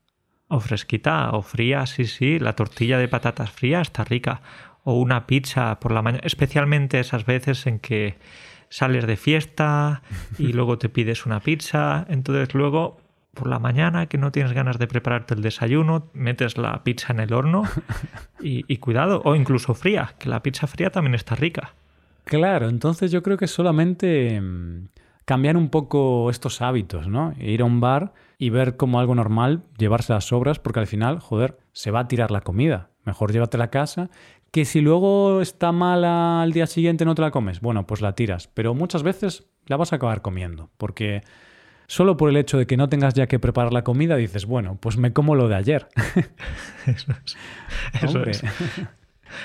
O 0.48 0.60
fresquita 0.60 1.30
o 1.32 1.42
fría, 1.42 1.86
sí, 1.86 2.04
sí. 2.04 2.38
La 2.38 2.52
tortilla 2.54 2.98
de 2.98 3.08
patatas 3.08 3.50
fría 3.50 3.80
está 3.80 4.04
rica. 4.04 4.42
O 4.84 5.00
una 5.00 5.26
pizza 5.26 5.80
por 5.80 5.92
la 5.92 6.02
mañana. 6.02 6.22
Especialmente 6.24 7.00
esas 7.00 7.24
veces 7.24 7.66
en 7.66 7.78
que 7.80 8.18
sales 8.68 9.06
de 9.06 9.16
fiesta 9.16 10.02
y 10.38 10.52
luego 10.52 10.78
te 10.78 10.90
pides 10.90 11.24
una 11.24 11.40
pizza. 11.40 12.04
Entonces 12.08 12.54
luego 12.54 12.98
por 13.34 13.48
la 13.48 13.58
mañana 13.58 14.06
que 14.06 14.18
no 14.18 14.32
tienes 14.32 14.52
ganas 14.52 14.78
de 14.78 14.86
prepararte 14.86 15.34
el 15.34 15.42
desayuno, 15.42 16.08
metes 16.14 16.56
la 16.56 16.82
pizza 16.84 17.12
en 17.12 17.20
el 17.20 17.32
horno 17.32 17.64
y, 18.40 18.76
cuidado, 18.78 19.22
o 19.24 19.34
incluso 19.34 19.74
fría, 19.74 20.14
que 20.18 20.28
la 20.28 20.42
pizza 20.42 20.66
fría 20.66 20.90
también 20.90 21.14
está 21.14 21.34
rica. 21.34 21.74
Claro, 22.24 22.68
entonces 22.68 23.10
yo 23.10 23.22
creo 23.22 23.36
que 23.36 23.46
solamente 23.46 24.40
mm, 24.40 24.88
cambiar 25.24 25.56
un 25.56 25.68
poco 25.68 26.30
estos 26.30 26.62
hábitos, 26.62 27.06
¿no? 27.08 27.34
Ir 27.38 27.62
a 27.62 27.64
un 27.64 27.80
bar 27.80 28.14
y 28.38 28.50
ver 28.50 28.76
como 28.76 28.98
algo 28.98 29.14
normal 29.14 29.62
llevarse 29.78 30.12
las 30.12 30.26
sobras, 30.26 30.58
porque 30.58 30.80
al 30.80 30.86
final, 30.86 31.20
joder, 31.20 31.58
se 31.72 31.90
va 31.90 32.00
a 32.00 32.08
tirar 32.08 32.30
la 32.30 32.40
comida. 32.40 32.90
Mejor 33.04 33.32
llévatela 33.32 33.64
a 33.64 33.70
casa, 33.70 34.08
que 34.50 34.64
si 34.64 34.80
luego 34.80 35.40
está 35.40 35.72
mala 35.72 36.40
al 36.42 36.52
día 36.52 36.66
siguiente 36.66 37.04
no 37.04 37.14
te 37.14 37.22
la 37.22 37.30
comes, 37.30 37.60
bueno, 37.60 37.86
pues 37.86 38.00
la 38.00 38.14
tiras. 38.14 38.48
Pero 38.48 38.72
muchas 38.72 39.02
veces 39.02 39.46
la 39.66 39.76
vas 39.76 39.92
a 39.92 39.96
acabar 39.96 40.22
comiendo, 40.22 40.70
porque 40.76 41.22
solo 41.86 42.16
por 42.16 42.30
el 42.30 42.36
hecho 42.36 42.58
de 42.58 42.66
que 42.66 42.76
no 42.76 42.88
tengas 42.88 43.14
ya 43.14 43.26
que 43.26 43.38
preparar 43.38 43.72
la 43.72 43.84
comida, 43.84 44.16
dices, 44.16 44.46
bueno, 44.46 44.76
pues 44.80 44.96
me 44.96 45.12
como 45.12 45.34
lo 45.34 45.48
de 45.48 45.56
ayer. 45.56 45.88
Eso 46.86 47.12
es. 47.24 47.36
Eso 48.02 48.24
es. 48.24 48.42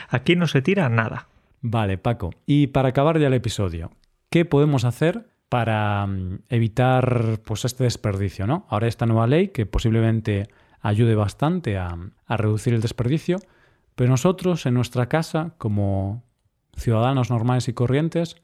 Aquí 0.10 0.36
no 0.36 0.48
se 0.48 0.62
tira 0.62 0.90
nada. 0.90 1.28
Vale, 1.62 1.98
Paco. 1.98 2.32
Y 2.46 2.68
para 2.68 2.90
acabar 2.90 3.20
ya 3.20 3.28
el 3.28 3.34
episodio, 3.34 3.92
¿qué 4.30 4.46
podemos 4.46 4.86
hacer 4.86 5.30
para 5.50 6.06
mm, 6.08 6.40
evitar 6.50 7.40
pues, 7.44 7.66
este 7.66 7.84
desperdicio? 7.84 8.48
¿no? 8.48 8.66
Ahora 8.70 8.88
esta 8.88 9.06
nueva 9.06 9.28
ley 9.28 9.50
que 9.50 9.66
posiblemente 9.66 10.48
ayude 10.82 11.16
bastante 11.16 11.78
a, 11.78 11.98
a 12.26 12.38
reducir 12.38 12.74
el 12.74 12.82
desperdicio, 12.82 13.40
pero 13.96 14.10
nosotros 14.10 14.66
en 14.66 14.76
nuestra 14.76 15.10
casa, 15.10 15.54
como 15.58 16.24
ciudadanos 16.78 17.30
normales 17.30 17.68
y 17.68 17.74
corrientes, 17.74 18.38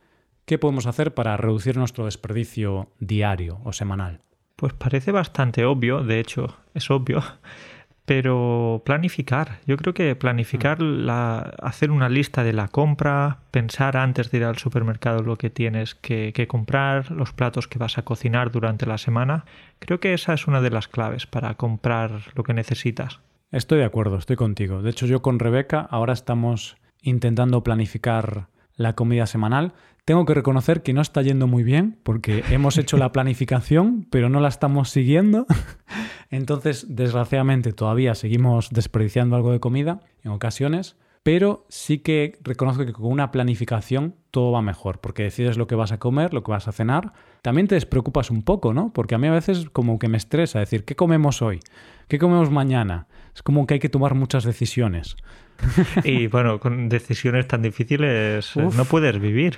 ¿qué 0.46 0.58
podemos 0.58 0.86
hacer 0.86 1.14
para 1.14 1.38
reducir 1.38 1.78
nuestro 1.78 2.06
desperdicio 2.06 2.90
diario 3.00 3.60
o 3.64 3.74
semanal? 3.74 4.22
Pues 4.56 4.74
parece 4.74 5.12
bastante 5.12 5.66
obvio, 5.66 6.04
de 6.04 6.20
hecho 6.20 6.56
es 6.74 6.90
obvio, 6.90 7.22
pero 8.06 8.84
planificar. 8.86 9.60
Yo 9.66 9.76
creo 9.78 9.94
que 9.94 10.16
planificar, 10.16 10.82
la, 10.82 11.40
hacer 11.62 11.92
una 11.92 12.08
lista 12.08 12.44
de 12.44 12.54
la 12.54 12.68
compra, 12.68 13.40
pensar 13.52 13.98
antes 13.98 14.32
de 14.32 14.38
ir 14.38 14.44
al 14.46 14.58
supermercado 14.58 15.24
lo 15.24 15.38
que 15.38 15.50
tienes 15.50 15.96
que, 15.96 16.32
que, 16.34 16.48
comprar, 16.48 17.12
los 17.12 17.34
platos 17.34 17.68
que 17.68 17.80
vas 17.80 17.98
a 17.98 18.04
cocinar 18.04 18.52
durante 18.52 18.86
la 18.86 18.98
semana, 18.98 19.46
creo 19.80 20.00
que 20.00 20.14
esa 20.14 20.34
es 20.34 20.48
una 20.48 20.62
de 20.62 20.70
las 20.70 20.88
claves 20.88 21.26
para 21.26 21.56
comprar 21.56 22.22
lo 22.36 22.44
que 22.44 22.54
necesitas. 22.54 23.20
Estoy 23.52 23.80
de 23.80 23.86
acuerdo, 23.86 24.18
estoy 24.18 24.36
contigo. 24.36 24.82
De 24.82 24.90
hecho, 24.90 25.06
yo 25.06 25.22
con 25.22 25.40
Rebeca 25.40 25.80
ahora 25.80 26.14
estamos 26.14 26.78
intentando 27.02 27.64
planificar 27.64 28.48
la 28.76 28.94
comida 28.94 29.26
semanal. 29.28 29.74
Tengo 30.06 30.26
que 30.26 30.36
reconocer 30.36 30.84
que 30.84 30.94
no 30.94 31.02
está 31.02 31.24
yendo 31.24 31.48
muy 31.48 31.64
bien 31.64 31.98
porque 32.04 32.44
hemos 32.52 32.78
hecho 32.78 32.96
la 32.98 33.12
planificación, 33.12 34.06
pero 34.12 34.30
no 34.30 34.40
la 34.40 34.50
estamos 34.50 34.92
siguiendo. 34.92 35.48
Entonces, 36.30 36.86
desgraciadamente, 36.96 37.74
todavía 37.74 38.14
seguimos 38.14 38.70
desperdiciando 38.70 39.36
algo 39.36 39.52
de 39.52 39.60
comida 39.60 40.02
en 40.24 40.30
ocasiones, 40.30 40.96
pero 41.24 41.66
sí 41.70 41.98
que 41.98 42.38
reconozco 42.44 42.86
que 42.86 42.94
con 42.94 43.12
una 43.12 43.32
planificación 43.32 44.14
todo 44.30 44.52
va 44.52 44.62
mejor, 44.62 45.00
porque 45.00 45.24
decides 45.24 45.58
lo 45.58 45.66
que 45.66 45.74
vas 45.74 45.92
a 45.92 45.98
comer, 45.98 46.36
lo 46.36 46.44
que 46.44 46.52
vas 46.52 46.68
a 46.68 46.72
cenar. 46.72 47.14
También 47.42 47.68
te 47.68 47.74
despreocupas 47.74 48.30
un 48.30 48.44
poco, 48.44 48.76
¿no? 48.76 48.94
Porque 48.94 49.16
a 49.16 49.18
mí 49.18 49.26
a 49.26 49.32
veces 49.32 49.72
como 49.72 49.98
que 49.98 50.08
me 50.08 50.18
estresa 50.18 50.60
decir, 50.60 50.86
¿qué 50.86 50.96
comemos 50.96 51.42
hoy? 51.42 51.62
¿Qué 52.08 52.20
comemos 52.20 52.52
mañana? 52.52 53.08
Es 53.34 53.42
como 53.42 53.66
que 53.66 53.74
hay 53.74 53.80
que 53.80 53.90
tomar 53.90 54.14
muchas 54.14 54.44
decisiones. 54.44 55.16
Y 56.04 56.28
bueno, 56.28 56.60
con 56.60 56.90
decisiones 56.90 57.48
tan 57.48 57.64
difíciles 57.64 58.56
Uf. 58.56 58.78
no 58.78 58.86
puedes 58.86 59.20
vivir. 59.20 59.58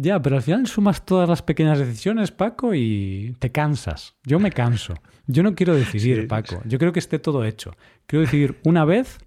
Ya, 0.00 0.22
pero 0.22 0.36
al 0.36 0.42
final 0.42 0.64
sumas 0.68 1.04
todas 1.04 1.28
las 1.28 1.42
pequeñas 1.42 1.76
decisiones, 1.76 2.30
Paco, 2.30 2.72
y 2.72 3.34
te 3.40 3.50
cansas. 3.50 4.14
Yo 4.22 4.38
me 4.38 4.52
canso. 4.52 4.94
Yo 5.26 5.42
no 5.42 5.56
quiero 5.56 5.74
decidir, 5.74 6.20
sí, 6.20 6.26
Paco. 6.28 6.62
Yo 6.66 6.78
creo 6.78 6.92
que 6.92 7.00
esté 7.00 7.18
todo 7.18 7.44
hecho. 7.44 7.74
Quiero 8.06 8.24
decidir 8.24 8.60
una 8.62 8.84
vez 8.84 9.18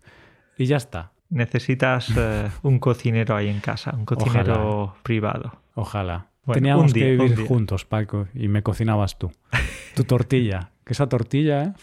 y 0.57 0.67
ya 0.67 0.77
está. 0.77 1.11
Necesitas 1.29 2.09
uh, 2.11 2.49
un 2.65 2.79
cocinero 2.79 3.35
ahí 3.35 3.49
en 3.49 3.59
casa, 3.59 3.93
un 3.97 4.05
cocinero 4.05 4.83
Ojalá. 4.83 5.03
privado. 5.03 5.61
Ojalá. 5.75 6.29
Bueno, 6.45 6.55
Teníamos 6.55 6.93
día, 6.93 7.03
que 7.03 7.17
vivir 7.17 7.47
juntos, 7.47 7.83
Paco, 7.83 8.29
y 8.33 8.47
me 8.47 8.63
cocinabas 8.63 9.19
tú. 9.19 9.29
Tu 9.93 10.05
tortilla. 10.05 10.71
Que 10.85 10.93
esa 10.93 11.09
tortilla, 11.09 11.63
¿eh? 11.63 11.73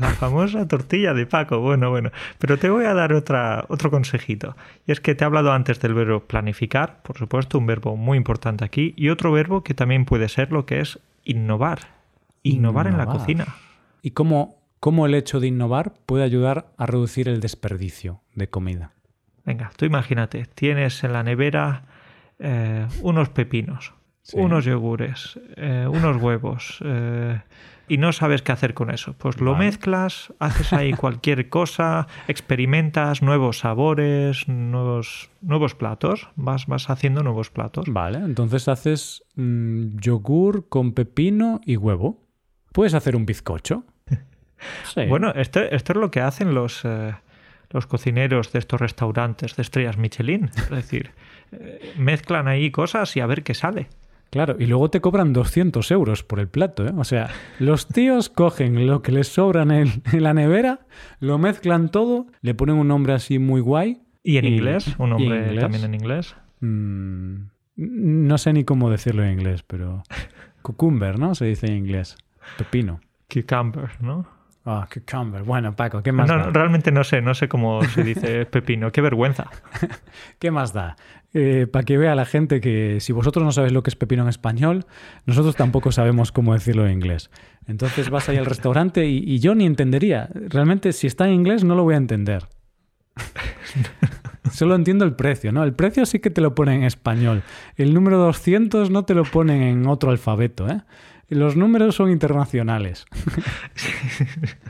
La 0.00 0.08
famosa 0.08 0.66
tortilla 0.66 1.14
de 1.14 1.26
Paco. 1.26 1.60
Bueno, 1.60 1.90
bueno. 1.90 2.10
Pero 2.38 2.58
te 2.58 2.70
voy 2.70 2.86
a 2.86 2.94
dar 2.94 3.12
otra, 3.12 3.64
otro 3.68 3.90
consejito. 3.90 4.56
Y 4.86 4.92
es 4.92 5.00
que 5.00 5.14
te 5.14 5.24
he 5.24 5.26
hablado 5.26 5.52
antes 5.52 5.80
del 5.80 5.94
verbo 5.94 6.20
planificar, 6.20 7.02
por 7.02 7.18
supuesto, 7.18 7.58
un 7.58 7.66
verbo 7.66 7.96
muy 7.96 8.16
importante 8.16 8.64
aquí, 8.64 8.94
y 8.96 9.10
otro 9.10 9.30
verbo 9.32 9.62
que 9.62 9.74
también 9.74 10.04
puede 10.04 10.28
ser 10.28 10.52
lo 10.52 10.66
que 10.66 10.80
es 10.80 10.98
innovar. 11.24 11.80
Innovar, 12.42 12.86
innovar. 12.86 12.86
en 12.86 12.96
la 12.96 13.06
cocina. 13.06 13.46
¿Y 14.02 14.12
cómo, 14.12 14.56
cómo 14.80 15.06
el 15.06 15.14
hecho 15.14 15.40
de 15.40 15.48
innovar 15.48 15.92
puede 16.06 16.24
ayudar 16.24 16.72
a 16.78 16.86
reducir 16.86 17.28
el 17.28 17.40
desperdicio 17.40 18.22
de 18.34 18.48
comida? 18.48 18.92
Venga, 19.44 19.70
tú 19.76 19.84
imagínate, 19.84 20.46
tienes 20.54 21.02
en 21.04 21.12
la 21.12 21.22
nevera 21.22 21.84
eh, 22.38 22.86
unos 23.02 23.28
pepinos, 23.30 23.94
sí. 24.22 24.38
unos 24.38 24.64
yogures, 24.64 25.38
eh, 25.56 25.86
unos 25.90 26.16
huevos. 26.16 26.78
Eh, 26.84 27.40
y 27.90 27.98
no 27.98 28.12
sabes 28.12 28.42
qué 28.42 28.52
hacer 28.52 28.72
con 28.72 28.92
eso. 28.92 29.14
Pues 29.18 29.40
lo 29.40 29.52
vale. 29.52 29.64
mezclas, 29.64 30.32
haces 30.38 30.72
ahí 30.72 30.92
cualquier 31.04 31.48
cosa, 31.48 32.06
experimentas 32.28 33.20
nuevos 33.20 33.58
sabores, 33.58 34.46
nuevos, 34.46 35.28
nuevos 35.40 35.74
platos, 35.74 36.28
vas, 36.36 36.68
vas 36.68 36.88
haciendo 36.88 37.24
nuevos 37.24 37.50
platos. 37.50 37.86
Vale, 37.88 38.18
entonces 38.18 38.68
haces 38.68 39.24
mmm, 39.34 39.98
yogur 39.98 40.68
con 40.68 40.92
pepino 40.92 41.60
y 41.64 41.76
huevo. 41.76 42.28
¿Puedes 42.72 42.94
hacer 42.94 43.16
un 43.16 43.26
bizcocho? 43.26 43.82
sí. 44.94 45.06
Bueno, 45.06 45.32
esto, 45.34 45.60
esto, 45.60 45.92
es 45.92 45.98
lo 45.98 46.12
que 46.12 46.20
hacen 46.20 46.54
los, 46.54 46.84
eh, 46.84 47.16
los 47.70 47.88
cocineros 47.88 48.52
de 48.52 48.60
estos 48.60 48.80
restaurantes 48.80 49.56
de 49.56 49.62
estrellas 49.62 49.98
Michelin. 49.98 50.48
Es 50.56 50.70
decir, 50.70 51.10
eh, 51.50 51.92
mezclan 51.98 52.46
ahí 52.46 52.70
cosas 52.70 53.16
y 53.16 53.20
a 53.20 53.26
ver 53.26 53.42
qué 53.42 53.54
sale. 53.54 53.88
Claro, 54.30 54.56
y 54.58 54.66
luego 54.66 54.90
te 54.90 55.00
cobran 55.00 55.32
200 55.32 55.90
euros 55.90 56.22
por 56.22 56.38
el 56.38 56.48
plato. 56.48 56.86
¿eh? 56.86 56.92
O 56.96 57.04
sea, 57.04 57.30
los 57.58 57.88
tíos 57.88 58.28
cogen 58.28 58.86
lo 58.86 59.02
que 59.02 59.10
les 59.10 59.28
sobra 59.28 59.62
en, 59.62 59.72
el, 59.72 60.02
en, 60.12 60.22
la 60.22 60.34
nevera, 60.34 60.80
lo 61.18 61.38
mezclan 61.38 61.90
todo, 61.90 62.26
le 62.40 62.54
ponen 62.54 62.76
un 62.76 62.88
nombre 62.88 63.12
así 63.12 63.38
muy 63.38 63.60
guay. 63.60 64.02
¿Y 64.22 64.36
en 64.36 64.44
y, 64.44 64.48
inglés? 64.48 64.94
¿Un 64.98 65.10
nombre 65.10 65.38
inglés? 65.38 65.60
también 65.60 65.84
en 65.84 65.94
inglés? 65.94 66.36
Mm, 66.60 67.34
no 67.76 68.38
sé 68.38 68.52
ni 68.52 68.64
cómo 68.64 68.90
decirlo 68.90 69.24
en 69.24 69.32
inglés, 69.32 69.64
pero... 69.64 70.02
Cucumber, 70.62 71.18
¿no? 71.18 71.34
Se 71.34 71.46
dice 71.46 71.66
en 71.66 71.78
inglés. 71.78 72.16
Pepino. 72.58 73.00
Cucumber, 73.32 73.90
¿no? 74.00 74.26
Ah, 74.64 74.86
oh, 74.86 74.88
cucumber. 74.92 75.42
Bueno, 75.42 75.74
Paco, 75.74 76.02
¿qué 76.02 76.12
más 76.12 76.28
no, 76.28 76.36
da? 76.36 76.50
Realmente 76.50 76.92
no 76.92 77.02
sé, 77.02 77.22
no 77.22 77.34
sé 77.34 77.48
cómo 77.48 77.82
se 77.82 78.04
dice 78.04 78.44
pepino. 78.50 78.92
Qué 78.92 79.00
vergüenza. 79.00 79.48
¿Qué 80.38 80.50
más 80.50 80.74
da? 80.74 80.96
Eh, 81.32 81.68
para 81.70 81.84
que 81.84 81.96
vea 81.96 82.16
la 82.16 82.24
gente 82.24 82.60
que 82.60 82.98
si 83.00 83.12
vosotros 83.12 83.44
no 83.44 83.52
sabéis 83.52 83.72
lo 83.72 83.84
que 83.84 83.90
es 83.90 83.96
pepino 83.96 84.24
en 84.24 84.28
español, 84.28 84.86
nosotros 85.26 85.54
tampoco 85.54 85.92
sabemos 85.92 86.32
cómo 86.32 86.54
decirlo 86.54 86.86
en 86.86 86.92
inglés. 86.92 87.30
Entonces 87.66 88.10
vas 88.10 88.28
ahí 88.28 88.36
al 88.36 88.46
restaurante 88.46 89.06
y, 89.06 89.38
yo 89.38 89.54
ni 89.54 89.64
entendería. 89.64 90.28
Realmente, 90.34 90.92
si 90.92 91.06
está 91.06 91.28
en 91.28 91.34
inglés, 91.34 91.62
no 91.62 91.76
lo 91.76 91.84
voy 91.84 91.94
a 91.94 91.98
entender. 91.98 92.48
Solo 94.50 94.74
entiendo 94.74 95.04
el 95.04 95.14
precio, 95.14 95.52
¿no? 95.52 95.62
El 95.62 95.74
precio 95.74 96.04
sí 96.04 96.18
que 96.18 96.30
te 96.30 96.40
lo 96.40 96.56
pone 96.56 96.74
en 96.74 96.82
español. 96.82 97.44
El 97.76 97.94
número 97.94 98.18
200 98.18 98.90
no 98.90 99.04
te 99.04 99.14
lo 99.14 99.22
ponen 99.22 99.62
en 99.62 99.86
otro 99.86 100.10
alfabeto, 100.10 100.68
¿eh? 100.68 100.80
Los 101.28 101.54
números 101.54 101.94
son 101.94 102.10
internacionales. 102.10 103.06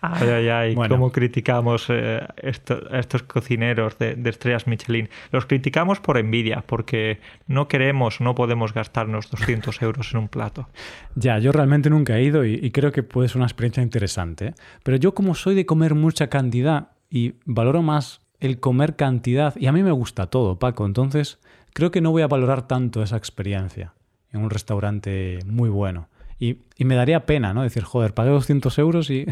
Ay, 0.00 0.28
ay, 0.28 0.48
ay, 0.48 0.74
bueno. 0.74 0.94
cómo 0.94 1.12
criticamos 1.12 1.86
eh, 1.88 2.26
esto, 2.36 2.80
a 2.90 2.98
estos 2.98 3.22
cocineros 3.22 3.98
de, 3.98 4.14
de, 4.14 4.30
estrellas 4.30 4.66
Michelin. 4.66 5.08
Los 5.32 5.46
criticamos 5.46 6.00
por 6.00 6.18
envidia, 6.18 6.62
porque 6.66 7.20
no 7.46 7.68
queremos, 7.68 8.20
no 8.20 8.34
podemos 8.34 8.72
gastarnos 8.72 9.30
200 9.30 9.82
euros 9.82 10.12
en 10.12 10.20
un 10.20 10.28
plato. 10.28 10.68
Ya, 11.14 11.38
yo 11.38 11.52
realmente 11.52 11.90
nunca 11.90 12.18
he 12.18 12.24
ido 12.24 12.44
y, 12.44 12.54
y 12.54 12.70
creo 12.70 12.92
que 12.92 13.02
puede 13.02 13.28
ser 13.28 13.38
una 13.38 13.46
experiencia 13.46 13.82
interesante. 13.82 14.46
¿eh? 14.46 14.54
Pero 14.82 14.96
yo 14.96 15.14
como 15.14 15.34
soy 15.34 15.54
de 15.54 15.66
comer 15.66 15.94
mucha 15.94 16.28
cantidad 16.28 16.90
y 17.10 17.34
valoro 17.44 17.82
más 17.82 18.20
el 18.40 18.60
comer 18.60 18.96
cantidad, 18.96 19.54
y 19.56 19.66
a 19.66 19.72
mí 19.72 19.82
me 19.82 19.92
gusta 19.92 20.26
todo, 20.26 20.58
Paco, 20.58 20.84
entonces 20.84 21.38
creo 21.72 21.90
que 21.90 22.00
no 22.00 22.10
voy 22.10 22.22
a 22.22 22.28
valorar 22.28 22.66
tanto 22.68 23.02
esa 23.02 23.16
experiencia 23.16 23.94
en 24.32 24.42
un 24.42 24.50
restaurante 24.50 25.38
muy 25.46 25.68
bueno. 25.68 26.08
Y, 26.38 26.58
y, 26.76 26.84
me 26.84 26.94
daría 26.94 27.24
pena, 27.24 27.54
¿no? 27.54 27.62
Decir, 27.62 27.82
joder, 27.82 28.12
pagué 28.12 28.30
200 28.30 28.78
euros 28.78 29.10
y, 29.10 29.26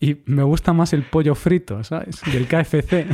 y 0.00 0.16
me 0.26 0.42
gusta 0.42 0.72
más 0.72 0.92
el 0.92 1.04
pollo 1.04 1.36
frito, 1.36 1.84
¿sabes? 1.84 2.20
Y 2.32 2.36
el 2.36 2.48
KFC. 2.48 3.06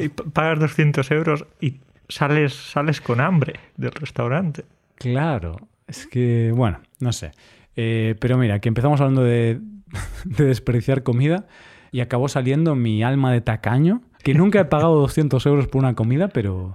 y 0.00 0.08
pagas 0.08 0.58
200 0.60 1.10
euros 1.10 1.44
y 1.60 1.80
sales, 2.08 2.54
sales 2.54 3.02
con 3.02 3.20
hambre 3.20 3.60
del 3.76 3.92
restaurante. 3.92 4.64
Claro, 4.94 5.56
es 5.86 6.06
que, 6.06 6.50
bueno, 6.54 6.80
no 7.00 7.12
sé. 7.12 7.32
Eh, 7.76 8.16
pero 8.18 8.38
mira, 8.38 8.58
que 8.58 8.68
empezamos 8.68 9.00
hablando 9.00 9.22
de, 9.22 9.60
de 10.24 10.44
desperdiciar 10.44 11.02
comida 11.02 11.46
y 11.92 12.00
acabó 12.00 12.28
saliendo 12.28 12.74
mi 12.74 13.02
alma 13.02 13.32
de 13.32 13.42
tacaño, 13.42 14.02
que 14.22 14.34
nunca 14.34 14.60
he 14.60 14.64
pagado 14.64 14.98
200 15.00 15.44
euros 15.46 15.68
por 15.68 15.80
una 15.80 15.94
comida, 15.94 16.28
pero, 16.28 16.74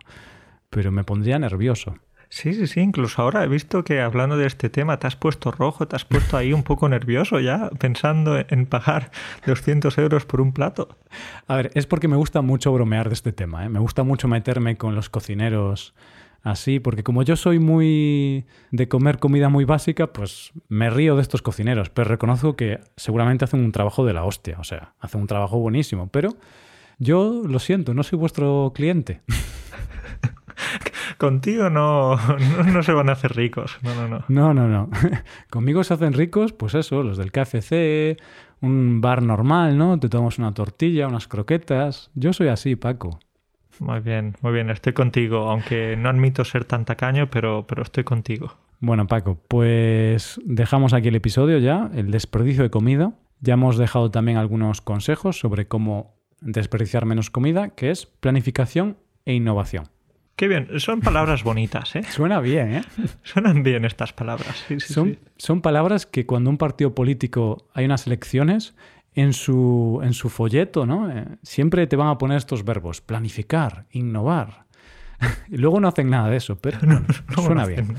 pero 0.70 0.92
me 0.92 1.04
pondría 1.04 1.40
nervioso. 1.40 1.96
Sí, 2.34 2.52
sí, 2.56 2.66
sí. 2.66 2.80
Incluso 2.80 3.22
ahora 3.22 3.44
he 3.44 3.48
visto 3.48 3.84
que 3.84 4.02
hablando 4.02 4.38
de 4.38 4.48
este 4.48 4.68
tema 4.68 4.98
te 4.98 5.06
has 5.06 5.16
puesto 5.16 5.52
rojo, 5.52 5.88
te 5.88 5.96
has 5.96 6.04
puesto 6.04 6.36
ahí 6.36 6.52
un 6.52 6.64
poco 6.64 6.90
nervioso 6.90 7.40
ya, 7.40 7.70
pensando 7.78 8.44
en 8.50 8.66
pagar 8.66 9.12
200 9.46 9.96
euros 10.00 10.26
por 10.26 10.42
un 10.42 10.52
plato. 10.52 10.98
A 11.46 11.56
ver, 11.58 11.70
es 11.76 11.86
porque 11.86 12.08
me 12.08 12.16
gusta 12.16 12.42
mucho 12.42 12.74
bromear 12.74 13.10
de 13.10 13.14
este 13.14 13.34
tema. 13.34 13.64
¿eh? 13.64 13.70
Me 13.70 13.78
gusta 13.78 14.02
mucho 14.02 14.28
meterme 14.28 14.78
con 14.78 14.96
los 14.96 15.12
cocineros 15.12 15.94
así, 16.42 16.80
porque 16.80 17.04
como 17.04 17.22
yo 17.22 17.36
soy 17.36 17.60
muy 17.60 18.46
de 18.72 18.88
comer 18.88 19.20
comida 19.20 19.50
muy 19.50 19.66
básica, 19.66 20.08
pues 20.08 20.54
me 20.70 20.90
río 20.90 21.16
de 21.16 21.22
estos 21.22 21.44
cocineros, 21.44 21.92
pero 21.92 22.10
reconozco 22.10 22.56
que 22.56 22.80
seguramente 22.98 23.46
hacen 23.46 23.64
un 23.64 23.72
trabajo 23.72 24.06
de 24.06 24.14
la 24.14 24.26
hostia, 24.26 24.58
o 24.60 24.64
sea, 24.64 24.96
hacen 25.00 25.22
un 25.22 25.28
trabajo 25.28 25.60
buenísimo, 25.60 26.08
pero 26.08 26.36
yo 26.98 27.44
lo 27.46 27.60
siento, 27.60 27.94
no 27.94 28.02
soy 28.02 28.18
vuestro 28.18 28.72
cliente. 28.74 29.22
Contigo 31.18 31.70
no, 31.70 32.16
no, 32.18 32.64
no, 32.64 32.84
se 32.84 32.94
van 32.94 33.10
a 33.10 33.14
hacer 33.14 33.36
ricos. 33.36 33.78
No, 33.82 33.96
no, 33.96 34.08
no. 34.08 34.26
No, 34.28 34.54
no, 34.54 34.68
no. 34.68 34.90
Conmigo 35.50 35.84
se 35.84 35.94
hacen 35.94 36.14
ricos, 36.14 36.54
pues 36.54 36.76
eso, 36.76 37.04
los 37.04 37.18
del 37.18 37.32
KFC, 37.32 38.22
un 38.62 39.02
bar 39.02 39.22
normal, 39.22 39.78
¿no? 39.78 40.00
Te 40.00 40.10
tomas 40.10 40.40
una 40.40 40.54
tortilla, 40.54 41.08
unas 41.08 41.28
croquetas. 41.28 42.12
Yo 42.16 42.34
soy 42.34 42.48
así, 42.48 42.76
Paco. 42.76 43.20
Muy 43.80 44.00
bien, 44.00 44.36
muy 44.42 44.54
bien, 44.54 44.70
estoy 44.70 44.94
contigo, 44.94 45.50
aunque 45.50 45.96
no 45.98 46.10
admito 46.10 46.46
ser 46.46 46.66
tan 46.66 46.86
tacaño, 46.86 47.30
pero, 47.30 47.66
pero 47.68 47.82
estoy 47.82 48.04
contigo. 48.04 48.54
Bueno, 48.80 49.08
Paco, 49.08 49.40
pues 49.48 50.40
dejamos 50.46 50.94
aquí 50.94 51.08
el 51.08 51.16
episodio 51.16 51.58
ya, 51.58 51.90
el 51.96 52.12
desperdicio 52.12 52.64
de 52.64 52.70
comida. 52.70 53.14
Ya 53.40 53.56
hemos 53.56 53.78
dejado 53.78 54.12
también 54.12 54.38
algunos 54.38 54.82
consejos 54.82 55.40
sobre 55.40 55.68
cómo 55.68 56.16
desperdiciar 56.42 57.06
menos 57.06 57.30
comida, 57.30 57.70
que 57.70 57.92
es 57.92 58.06
planificación 58.06 58.98
e 59.26 59.34
innovación. 59.34 59.86
Qué 60.36 60.48
bien, 60.48 60.80
son 60.80 61.02
palabras 61.02 61.44
bonitas, 61.44 61.96
¿eh? 61.96 62.04
Suena 62.04 62.40
bien, 62.40 62.74
¿eh? 62.74 62.82
Suenan 63.24 63.64
bien 63.64 63.86
estas 63.86 64.14
palabras. 64.14 64.66
Sí, 64.68 64.80
sí, 64.80 64.94
son, 64.94 65.10
sí. 65.10 65.20
son 65.38 65.62
palabras 65.62 66.06
que 66.06 66.26
cuando 66.26 66.50
un 66.50 66.58
partido 66.58 66.96
político 66.96 67.70
hay 67.74 67.86
unas 67.86 68.08
elecciones, 68.08 68.76
en 69.16 69.34
su, 69.34 70.02
en 70.04 70.14
su 70.14 70.30
folleto, 70.30 70.86
¿no? 70.86 71.10
Eh, 71.12 71.26
siempre 71.44 71.88
te 71.88 71.96
van 71.96 72.08
a 72.08 72.18
poner 72.18 72.38
estos 72.38 72.66
verbos, 72.66 73.02
planificar, 73.02 73.86
innovar. 73.92 74.66
y 75.50 75.58
luego 75.58 75.80
no 75.80 75.88
hacen 75.88 76.10
nada 76.10 76.30
de 76.30 76.38
eso, 76.38 76.58
pero 76.60 76.80
no, 76.86 77.00
no, 77.02 77.44
suena 77.44 77.62
no 77.62 77.68
bien. 77.68 77.96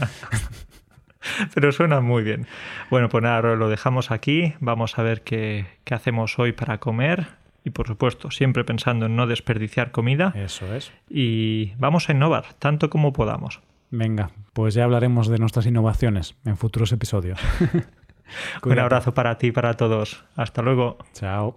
Pero 1.55 1.73
suena 1.73 2.01
muy 2.01 2.23
bien. 2.23 2.47
Bueno, 2.91 3.09
pues 3.09 3.23
nada, 3.23 3.55
lo 3.55 3.69
dejamos 3.71 4.11
aquí. 4.11 4.55
Vamos 4.61 4.99
a 4.99 5.03
ver 5.03 5.23
qué, 5.23 5.67
qué 5.85 5.95
hacemos 5.95 6.39
hoy 6.39 6.53
para 6.53 6.79
comer. 6.79 7.29
Y 7.65 7.71
por 7.71 7.89
supuesto, 7.89 8.31
siempre 8.31 8.63
pensando 8.63 9.07
en 9.07 9.17
no 9.17 9.27
desperdiciar 9.27 9.91
comida. 9.91 10.33
Eso 10.37 10.75
es. 10.75 10.93
Y 11.09 11.73
vamos 11.79 12.09
a 12.09 12.13
innovar 12.13 12.55
tanto 12.59 12.91
como 12.91 13.13
podamos. 13.13 13.61
Venga, 13.91 14.31
pues 14.53 14.75
ya 14.75 14.85
hablaremos 14.85 15.29
de 15.29 15.39
nuestras 15.39 15.67
innovaciones 15.67 16.37
en 16.45 16.57
futuros 16.57 16.93
episodios. 16.93 17.41
Un 18.65 18.79
abrazo 18.79 19.15
para 19.15 19.39
ti 19.39 19.49
y 19.49 19.53
para 19.53 19.75
todos. 19.75 20.25
Hasta 20.37 20.63
luego. 20.63 20.99
Chao. 21.13 21.57